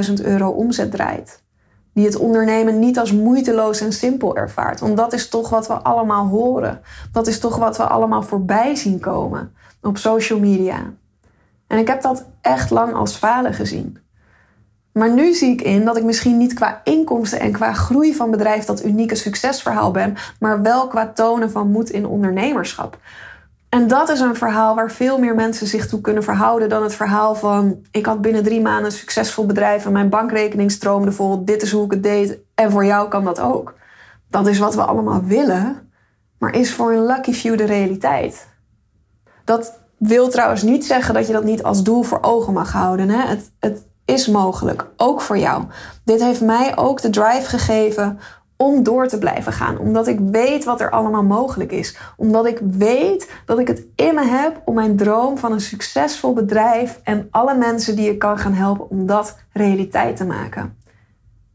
10.000 0.09 0.13
euro 0.23 0.49
omzet 0.49 0.91
draait. 0.91 1.43
Die 1.93 2.05
het 2.05 2.15
ondernemen 2.15 2.79
niet 2.79 2.99
als 2.99 3.11
moeiteloos 3.11 3.81
en 3.81 3.93
simpel 3.93 4.35
ervaart. 4.35 4.79
Want 4.79 4.97
dat 4.97 5.13
is 5.13 5.29
toch 5.29 5.49
wat 5.49 5.67
we 5.67 5.73
allemaal 5.73 6.27
horen. 6.27 6.81
Dat 7.11 7.27
is 7.27 7.39
toch 7.39 7.57
wat 7.57 7.77
we 7.77 7.83
allemaal 7.83 8.23
voorbij 8.23 8.75
zien 8.75 8.99
komen 8.99 9.53
op 9.81 9.97
social 9.97 10.39
media. 10.39 10.93
En 11.67 11.77
ik 11.77 11.87
heb 11.87 12.01
dat 12.01 12.25
echt 12.41 12.69
lang 12.69 12.93
als 12.93 13.15
falen 13.15 13.53
gezien. 13.53 13.97
Maar 14.93 15.13
nu 15.13 15.33
zie 15.33 15.51
ik 15.51 15.61
in 15.61 15.85
dat 15.85 15.97
ik 15.97 16.03
misschien 16.03 16.37
niet 16.37 16.53
qua 16.53 16.81
inkomsten 16.83 17.39
en 17.39 17.51
qua 17.51 17.73
groei 17.73 18.15
van 18.15 18.31
bedrijf 18.31 18.65
dat 18.65 18.83
unieke 18.83 19.15
succesverhaal 19.15 19.91
ben, 19.91 20.15
maar 20.39 20.61
wel 20.61 20.87
qua 20.87 21.07
tonen 21.07 21.51
van 21.51 21.71
moed 21.71 21.89
in 21.89 22.05
ondernemerschap. 22.05 22.97
En 23.69 23.87
dat 23.87 24.09
is 24.09 24.19
een 24.19 24.35
verhaal 24.35 24.75
waar 24.75 24.91
veel 24.91 25.19
meer 25.19 25.35
mensen 25.35 25.67
zich 25.67 25.87
toe 25.87 26.01
kunnen 26.01 26.23
verhouden 26.23 26.69
dan 26.69 26.83
het 26.83 26.95
verhaal 26.95 27.35
van 27.35 27.85
ik 27.91 28.05
had 28.05 28.21
binnen 28.21 28.43
drie 28.43 28.61
maanden 28.61 28.85
een 28.85 28.91
succesvol 28.91 29.45
bedrijf 29.45 29.85
en 29.85 29.91
mijn 29.91 30.09
bankrekening 30.09 30.71
stroomde 30.71 31.11
vol, 31.11 31.45
dit 31.45 31.61
is 31.61 31.71
hoe 31.71 31.85
ik 31.85 31.91
het 31.91 32.03
deed 32.03 32.37
en 32.55 32.71
voor 32.71 32.85
jou 32.85 33.09
kan 33.09 33.23
dat 33.23 33.39
ook. 33.39 33.73
Dat 34.29 34.47
is 34.47 34.57
wat 34.57 34.75
we 34.75 34.83
allemaal 34.83 35.23
willen, 35.23 35.91
maar 36.37 36.55
is 36.55 36.73
voor 36.73 36.93
een 36.93 37.05
lucky 37.05 37.33
few 37.33 37.57
de 37.57 37.63
realiteit. 37.63 38.47
Dat 39.43 39.79
wil 39.97 40.29
trouwens 40.29 40.61
niet 40.61 40.85
zeggen 40.85 41.13
dat 41.13 41.27
je 41.27 41.33
dat 41.33 41.43
niet 41.43 41.63
als 41.63 41.83
doel 41.83 42.03
voor 42.03 42.19
ogen 42.21 42.53
mag 42.53 42.71
houden. 42.71 43.09
Hè? 43.09 43.27
Het, 43.27 43.51
het 43.59 43.83
is 44.05 44.27
mogelijk, 44.27 44.87
ook 44.97 45.21
voor 45.21 45.37
jou. 45.37 45.63
Dit 46.03 46.23
heeft 46.23 46.41
mij 46.41 46.77
ook 46.77 47.01
de 47.01 47.09
drive 47.09 47.49
gegeven 47.49 48.19
om 48.55 48.83
door 48.83 49.07
te 49.07 49.17
blijven 49.17 49.53
gaan. 49.53 49.77
Omdat 49.77 50.07
ik 50.07 50.19
weet 50.19 50.63
wat 50.63 50.81
er 50.81 50.91
allemaal 50.91 51.23
mogelijk 51.23 51.71
is. 51.71 51.97
Omdat 52.17 52.45
ik 52.45 52.59
weet 52.61 53.31
dat 53.45 53.59
ik 53.59 53.67
het 53.67 53.83
in 53.95 54.15
me 54.15 54.25
heb 54.25 54.61
om 54.65 54.73
mijn 54.73 54.97
droom 54.97 55.37
van 55.37 55.51
een 55.51 55.61
succesvol 55.61 56.33
bedrijf 56.33 56.99
en 57.03 57.27
alle 57.31 57.57
mensen 57.57 57.95
die 57.95 58.09
ik 58.09 58.19
kan 58.19 58.37
gaan 58.37 58.53
helpen 58.53 58.89
om 58.89 59.05
dat 59.05 59.37
realiteit 59.51 60.17
te 60.17 60.25
maken. 60.25 60.77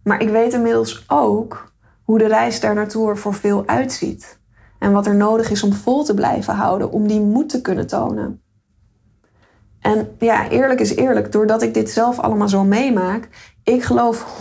Maar 0.03 0.21
ik 0.21 0.29
weet 0.29 0.53
inmiddels 0.53 1.05
ook 1.09 1.73
hoe 2.03 2.19
de 2.19 2.27
reis 2.27 2.61
daar 2.61 2.75
naartoe 2.75 3.09
er 3.09 3.19
voor 3.19 3.35
veel 3.35 3.63
uitziet. 3.67 4.39
En 4.79 4.93
wat 4.93 5.07
er 5.07 5.15
nodig 5.15 5.51
is 5.51 5.63
om 5.63 5.73
vol 5.73 6.05
te 6.05 6.15
blijven 6.15 6.55
houden, 6.55 6.91
om 6.91 7.07
die 7.07 7.21
moed 7.21 7.49
te 7.49 7.61
kunnen 7.61 7.87
tonen. 7.87 8.43
En 9.89 10.15
ja, 10.19 10.49
eerlijk 10.49 10.81
is 10.81 10.95
eerlijk, 10.95 11.33
doordat 11.33 11.63
ik 11.63 11.75
dit 11.75 11.91
zelf 11.91 12.19
allemaal 12.19 12.49
zo 12.49 12.65
meemaak, 12.65 13.29
ik 13.65 13.83
geloof 13.83 14.39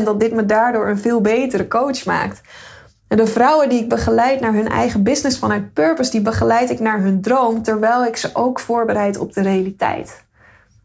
100% 0.00 0.04
dat 0.04 0.20
dit 0.20 0.32
me 0.32 0.46
daardoor 0.46 0.88
een 0.88 0.98
veel 0.98 1.20
betere 1.20 1.68
coach 1.68 2.04
maakt. 2.04 2.40
En 3.08 3.16
de 3.16 3.26
vrouwen 3.26 3.68
die 3.68 3.82
ik 3.82 3.88
begeleid 3.88 4.40
naar 4.40 4.52
hun 4.52 4.68
eigen 4.68 5.02
business 5.02 5.38
vanuit 5.38 5.72
purpose, 5.72 6.10
die 6.10 6.20
begeleid 6.20 6.70
ik 6.70 6.80
naar 6.80 7.00
hun 7.00 7.20
droom, 7.20 7.62
terwijl 7.62 8.04
ik 8.04 8.16
ze 8.16 8.30
ook 8.32 8.60
voorbereid 8.60 9.18
op 9.18 9.32
de 9.32 9.42
realiteit. 9.42 10.24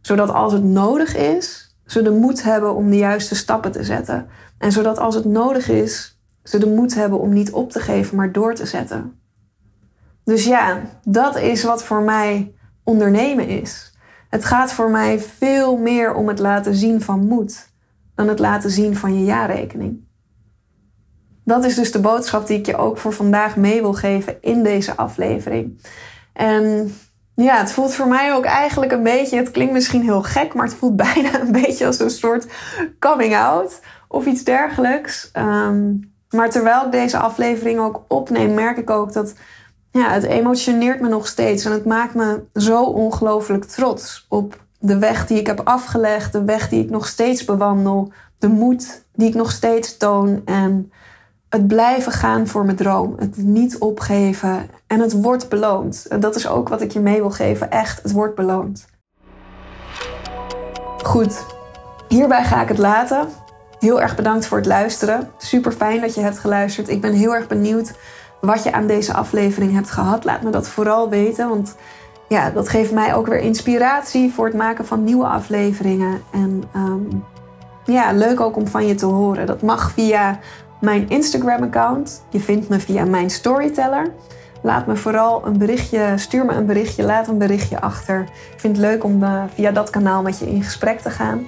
Zodat 0.01 0.29
als 0.29 0.53
het 0.53 0.63
nodig 0.63 1.15
is, 1.15 1.75
ze 1.85 2.01
de 2.01 2.11
moed 2.11 2.43
hebben 2.43 2.75
om 2.75 2.89
de 2.89 2.97
juiste 2.97 3.35
stappen 3.35 3.71
te 3.71 3.83
zetten. 3.83 4.27
En 4.57 4.71
zodat 4.71 4.97
als 4.97 5.15
het 5.15 5.25
nodig 5.25 5.69
is, 5.69 6.19
ze 6.43 6.57
de 6.57 6.69
moed 6.69 6.95
hebben 6.95 7.19
om 7.19 7.33
niet 7.33 7.51
op 7.51 7.71
te 7.71 7.79
geven, 7.79 8.15
maar 8.15 8.31
door 8.31 8.53
te 8.53 8.65
zetten. 8.65 9.19
Dus 10.23 10.45
ja, 10.45 10.81
dat 11.03 11.37
is 11.37 11.63
wat 11.63 11.83
voor 11.83 12.01
mij 12.01 12.53
ondernemen 12.91 13.47
is. 13.47 13.93
Het 14.29 14.45
gaat 14.45 14.73
voor 14.73 14.89
mij 14.89 15.19
veel 15.19 15.77
meer 15.77 16.13
om 16.13 16.27
het 16.27 16.39
laten 16.39 16.75
zien 16.75 17.01
van 17.01 17.27
moed 17.27 17.69
dan 18.15 18.27
het 18.27 18.39
laten 18.39 18.69
zien 18.69 18.95
van 18.95 19.19
je 19.19 19.25
jaarrekening. 19.25 20.09
Dat 21.43 21.63
is 21.63 21.75
dus 21.75 21.91
de 21.91 21.99
boodschap 21.99 22.47
die 22.47 22.57
ik 22.57 22.65
je 22.65 22.75
ook 22.75 22.97
voor 22.97 23.13
vandaag 23.13 23.55
mee 23.55 23.81
wil 23.81 23.93
geven 23.93 24.41
in 24.41 24.63
deze 24.63 24.95
aflevering. 24.95 25.81
En 26.33 26.93
ja, 27.33 27.57
het 27.57 27.71
voelt 27.71 27.93
voor 27.93 28.07
mij 28.07 28.33
ook 28.33 28.45
eigenlijk 28.45 28.91
een 28.91 29.03
beetje, 29.03 29.37
het 29.37 29.51
klinkt 29.51 29.73
misschien 29.73 30.01
heel 30.01 30.21
gek, 30.21 30.53
maar 30.53 30.65
het 30.65 30.75
voelt 30.75 30.95
bijna 31.13 31.41
een 31.41 31.51
beetje 31.51 31.85
als 31.85 31.99
een 31.99 32.09
soort 32.09 32.47
coming 32.99 33.35
out 33.35 33.79
of 34.07 34.25
iets 34.25 34.43
dergelijks. 34.43 35.29
Ehm, 35.31 35.93
maar 36.29 36.49
terwijl 36.49 36.85
ik 36.85 36.91
deze 36.91 37.17
aflevering 37.17 37.79
ook 37.79 38.03
opneem, 38.07 38.53
merk 38.53 38.77
ik 38.77 38.89
ook 38.89 39.13
dat 39.13 39.33
ja, 39.91 40.09
het 40.11 40.23
emotioneert 40.23 41.01
me 41.01 41.09
nog 41.09 41.27
steeds. 41.27 41.65
En 41.65 41.71
het 41.71 41.85
maakt 41.85 42.15
me 42.15 42.43
zo 42.53 42.83
ongelooflijk 42.83 43.65
trots 43.65 44.25
op 44.29 44.59
de 44.79 44.97
weg 44.97 45.27
die 45.27 45.39
ik 45.39 45.47
heb 45.47 45.61
afgelegd, 45.63 46.31
de 46.31 46.43
weg 46.43 46.69
die 46.69 46.83
ik 46.83 46.89
nog 46.89 47.07
steeds 47.07 47.45
bewandel, 47.45 48.11
de 48.37 48.47
moed 48.47 49.03
die 49.13 49.27
ik 49.27 49.35
nog 49.35 49.51
steeds 49.51 49.97
toon 49.97 50.41
en 50.45 50.91
het 51.49 51.67
blijven 51.67 52.11
gaan 52.11 52.47
voor 52.47 52.65
mijn 52.65 52.77
droom, 52.77 53.15
het 53.17 53.37
niet 53.37 53.77
opgeven 53.77 54.69
en 54.87 54.99
het 54.99 55.21
wordt 55.21 55.49
beloond. 55.49 56.21
Dat 56.21 56.35
is 56.35 56.47
ook 56.47 56.69
wat 56.69 56.81
ik 56.81 56.91
je 56.91 56.99
mee 56.99 57.19
wil 57.19 57.31
geven, 57.31 57.71
echt, 57.71 58.01
het 58.03 58.11
wordt 58.11 58.35
beloond. 58.35 58.85
Goed, 61.03 61.45
hierbij 62.07 62.43
ga 62.43 62.61
ik 62.61 62.67
het 62.67 62.77
laten. 62.77 63.27
Heel 63.79 64.01
erg 64.01 64.15
bedankt 64.15 64.45
voor 64.45 64.57
het 64.57 64.67
luisteren. 64.67 65.29
Super 65.37 65.71
fijn 65.71 66.01
dat 66.01 66.15
je 66.15 66.21
hebt 66.21 66.39
geluisterd. 66.39 66.89
Ik 66.89 67.01
ben 67.01 67.13
heel 67.13 67.35
erg 67.35 67.47
benieuwd 67.47 67.93
wat 68.41 68.63
je 68.63 68.71
aan 68.71 68.87
deze 68.87 69.13
aflevering 69.13 69.73
hebt 69.73 69.91
gehad. 69.91 70.23
Laat 70.23 70.41
me 70.41 70.49
dat 70.49 70.67
vooral 70.67 71.09
weten, 71.09 71.49
want 71.49 71.75
ja, 72.27 72.49
dat 72.49 72.69
geeft 72.69 72.91
mij 72.91 73.15
ook 73.15 73.27
weer 73.27 73.39
inspiratie 73.39 74.33
voor 74.33 74.45
het 74.45 74.55
maken 74.55 74.85
van 74.85 75.03
nieuwe 75.03 75.25
afleveringen. 75.25 76.21
En 76.31 76.63
ehm, 76.73 77.17
ja, 77.85 78.11
leuk 78.11 78.39
ook 78.39 78.55
om 78.55 78.67
van 78.67 78.87
je 78.87 78.95
te 78.95 79.05
horen. 79.05 79.45
Dat 79.45 79.61
mag 79.61 79.91
via 79.91 80.39
mijn 80.81 81.09
Instagram-account. 81.09 82.23
Je 82.29 82.39
vindt 82.39 82.69
me 82.69 82.79
via 82.79 83.05
mijn 83.05 83.29
storyteller. 83.29 84.11
Laat 84.61 84.87
me 84.87 84.95
vooral 84.95 85.45
een 85.45 85.57
berichtje, 85.57 86.13
stuur 86.15 86.45
me 86.45 86.53
een 86.53 86.65
berichtje, 86.65 87.03
laat 87.03 87.27
een 87.27 87.37
berichtje 87.37 87.81
achter. 87.81 88.21
Ik 88.53 88.59
vind 88.59 88.77
het 88.77 88.85
leuk 88.85 89.03
om 89.03 89.23
uh, 89.23 89.43
via 89.53 89.71
dat 89.71 89.89
kanaal 89.89 90.21
met 90.21 90.39
je 90.39 90.49
in 90.49 90.63
gesprek 90.63 90.99
te 90.99 91.09
gaan. 91.09 91.47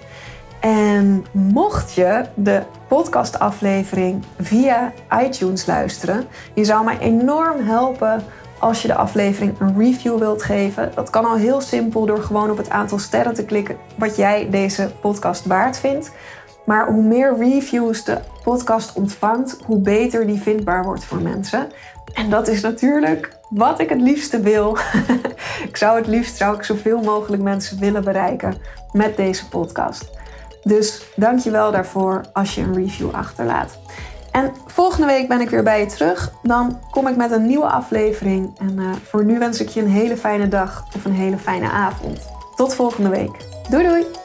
En 0.63 1.26
mocht 1.32 1.93
je 1.93 2.26
de 2.36 2.62
podcastaflevering 2.88 4.23
via 4.39 4.93
iTunes 5.23 5.65
luisteren, 5.65 6.26
je 6.54 6.63
zou 6.63 6.84
mij 6.84 6.97
enorm 6.99 7.65
helpen 7.65 8.23
als 8.60 8.82
je 8.82 8.88
de 8.88 8.95
aflevering 8.95 9.60
een 9.60 9.78
review 9.78 10.17
wilt 10.17 10.43
geven. 10.43 10.91
Dat 10.95 11.10
kan 11.10 11.26
al 11.26 11.36
heel 11.36 11.62
simpel 11.62 12.06
door 12.06 12.21
gewoon 12.21 12.52
op 12.52 12.58
het 12.58 12.69
aantal 12.69 12.99
sterren 12.99 13.34
te 13.34 13.45
klikken 13.45 13.78
wat 13.95 14.15
jij 14.15 14.47
deze 14.49 14.91
podcast 15.02 15.45
waard 15.45 15.78
vindt. 15.78 16.12
Maar 16.65 16.88
hoe 16.88 17.04
meer 17.04 17.38
reviews 17.38 18.04
de 18.04 18.19
podcast 18.43 18.93
ontvangt, 18.93 19.58
hoe 19.65 19.80
beter 19.80 20.28
die 20.28 20.41
vindbaar 20.41 20.84
wordt 20.84 21.06
voor 21.06 21.21
mensen. 21.21 21.71
En 22.13 22.30
dat 22.30 22.47
is 22.47 22.62
natuurlijk 22.62 23.38
wat 23.49 23.80
ik 23.80 23.89
het 23.89 24.02
liefste 24.02 24.39
wil. 24.39 24.78
ik 25.69 25.78
zou 25.78 25.97
het 25.97 26.08
liefst 26.08 26.38
zou 26.38 26.56
ik 26.56 26.63
zoveel 26.63 27.02
mogelijk 27.02 27.43
mensen 27.43 27.80
willen 27.80 28.04
bereiken 28.04 28.54
met 28.91 29.17
deze 29.17 29.47
podcast. 29.47 30.21
Dus 30.63 31.04
dank 31.15 31.39
je 31.39 31.52
wel 31.52 31.71
daarvoor 31.71 32.21
als 32.34 32.56
je 32.56 32.62
een 32.62 32.73
review 32.73 33.10
achterlaat. 33.12 33.78
En 34.32 34.52
volgende 34.65 35.08
week 35.08 35.28
ben 35.28 35.41
ik 35.41 35.49
weer 35.49 35.63
bij 35.63 35.80
je 35.80 35.86
terug. 35.86 36.32
Dan 36.41 36.80
kom 36.91 37.08
ik 37.08 37.15
met 37.15 37.32
een 37.32 37.45
nieuwe 37.45 37.65
aflevering. 37.65 38.60
En 38.60 38.80
uh, 38.80 38.91
voor 39.04 39.26
nu 39.26 39.39
wens 39.39 39.60
ik 39.60 39.69
je 39.69 39.82
een 39.82 39.89
hele 39.89 40.17
fijne 40.17 40.47
dag 40.47 40.86
of 40.95 41.06
een 41.06 41.13
hele 41.13 41.38
fijne 41.38 41.69
avond. 41.69 42.19
Tot 42.56 42.76
volgende 42.76 43.10
week. 43.10 43.38
Doei 43.69 43.84
doei! 43.84 44.22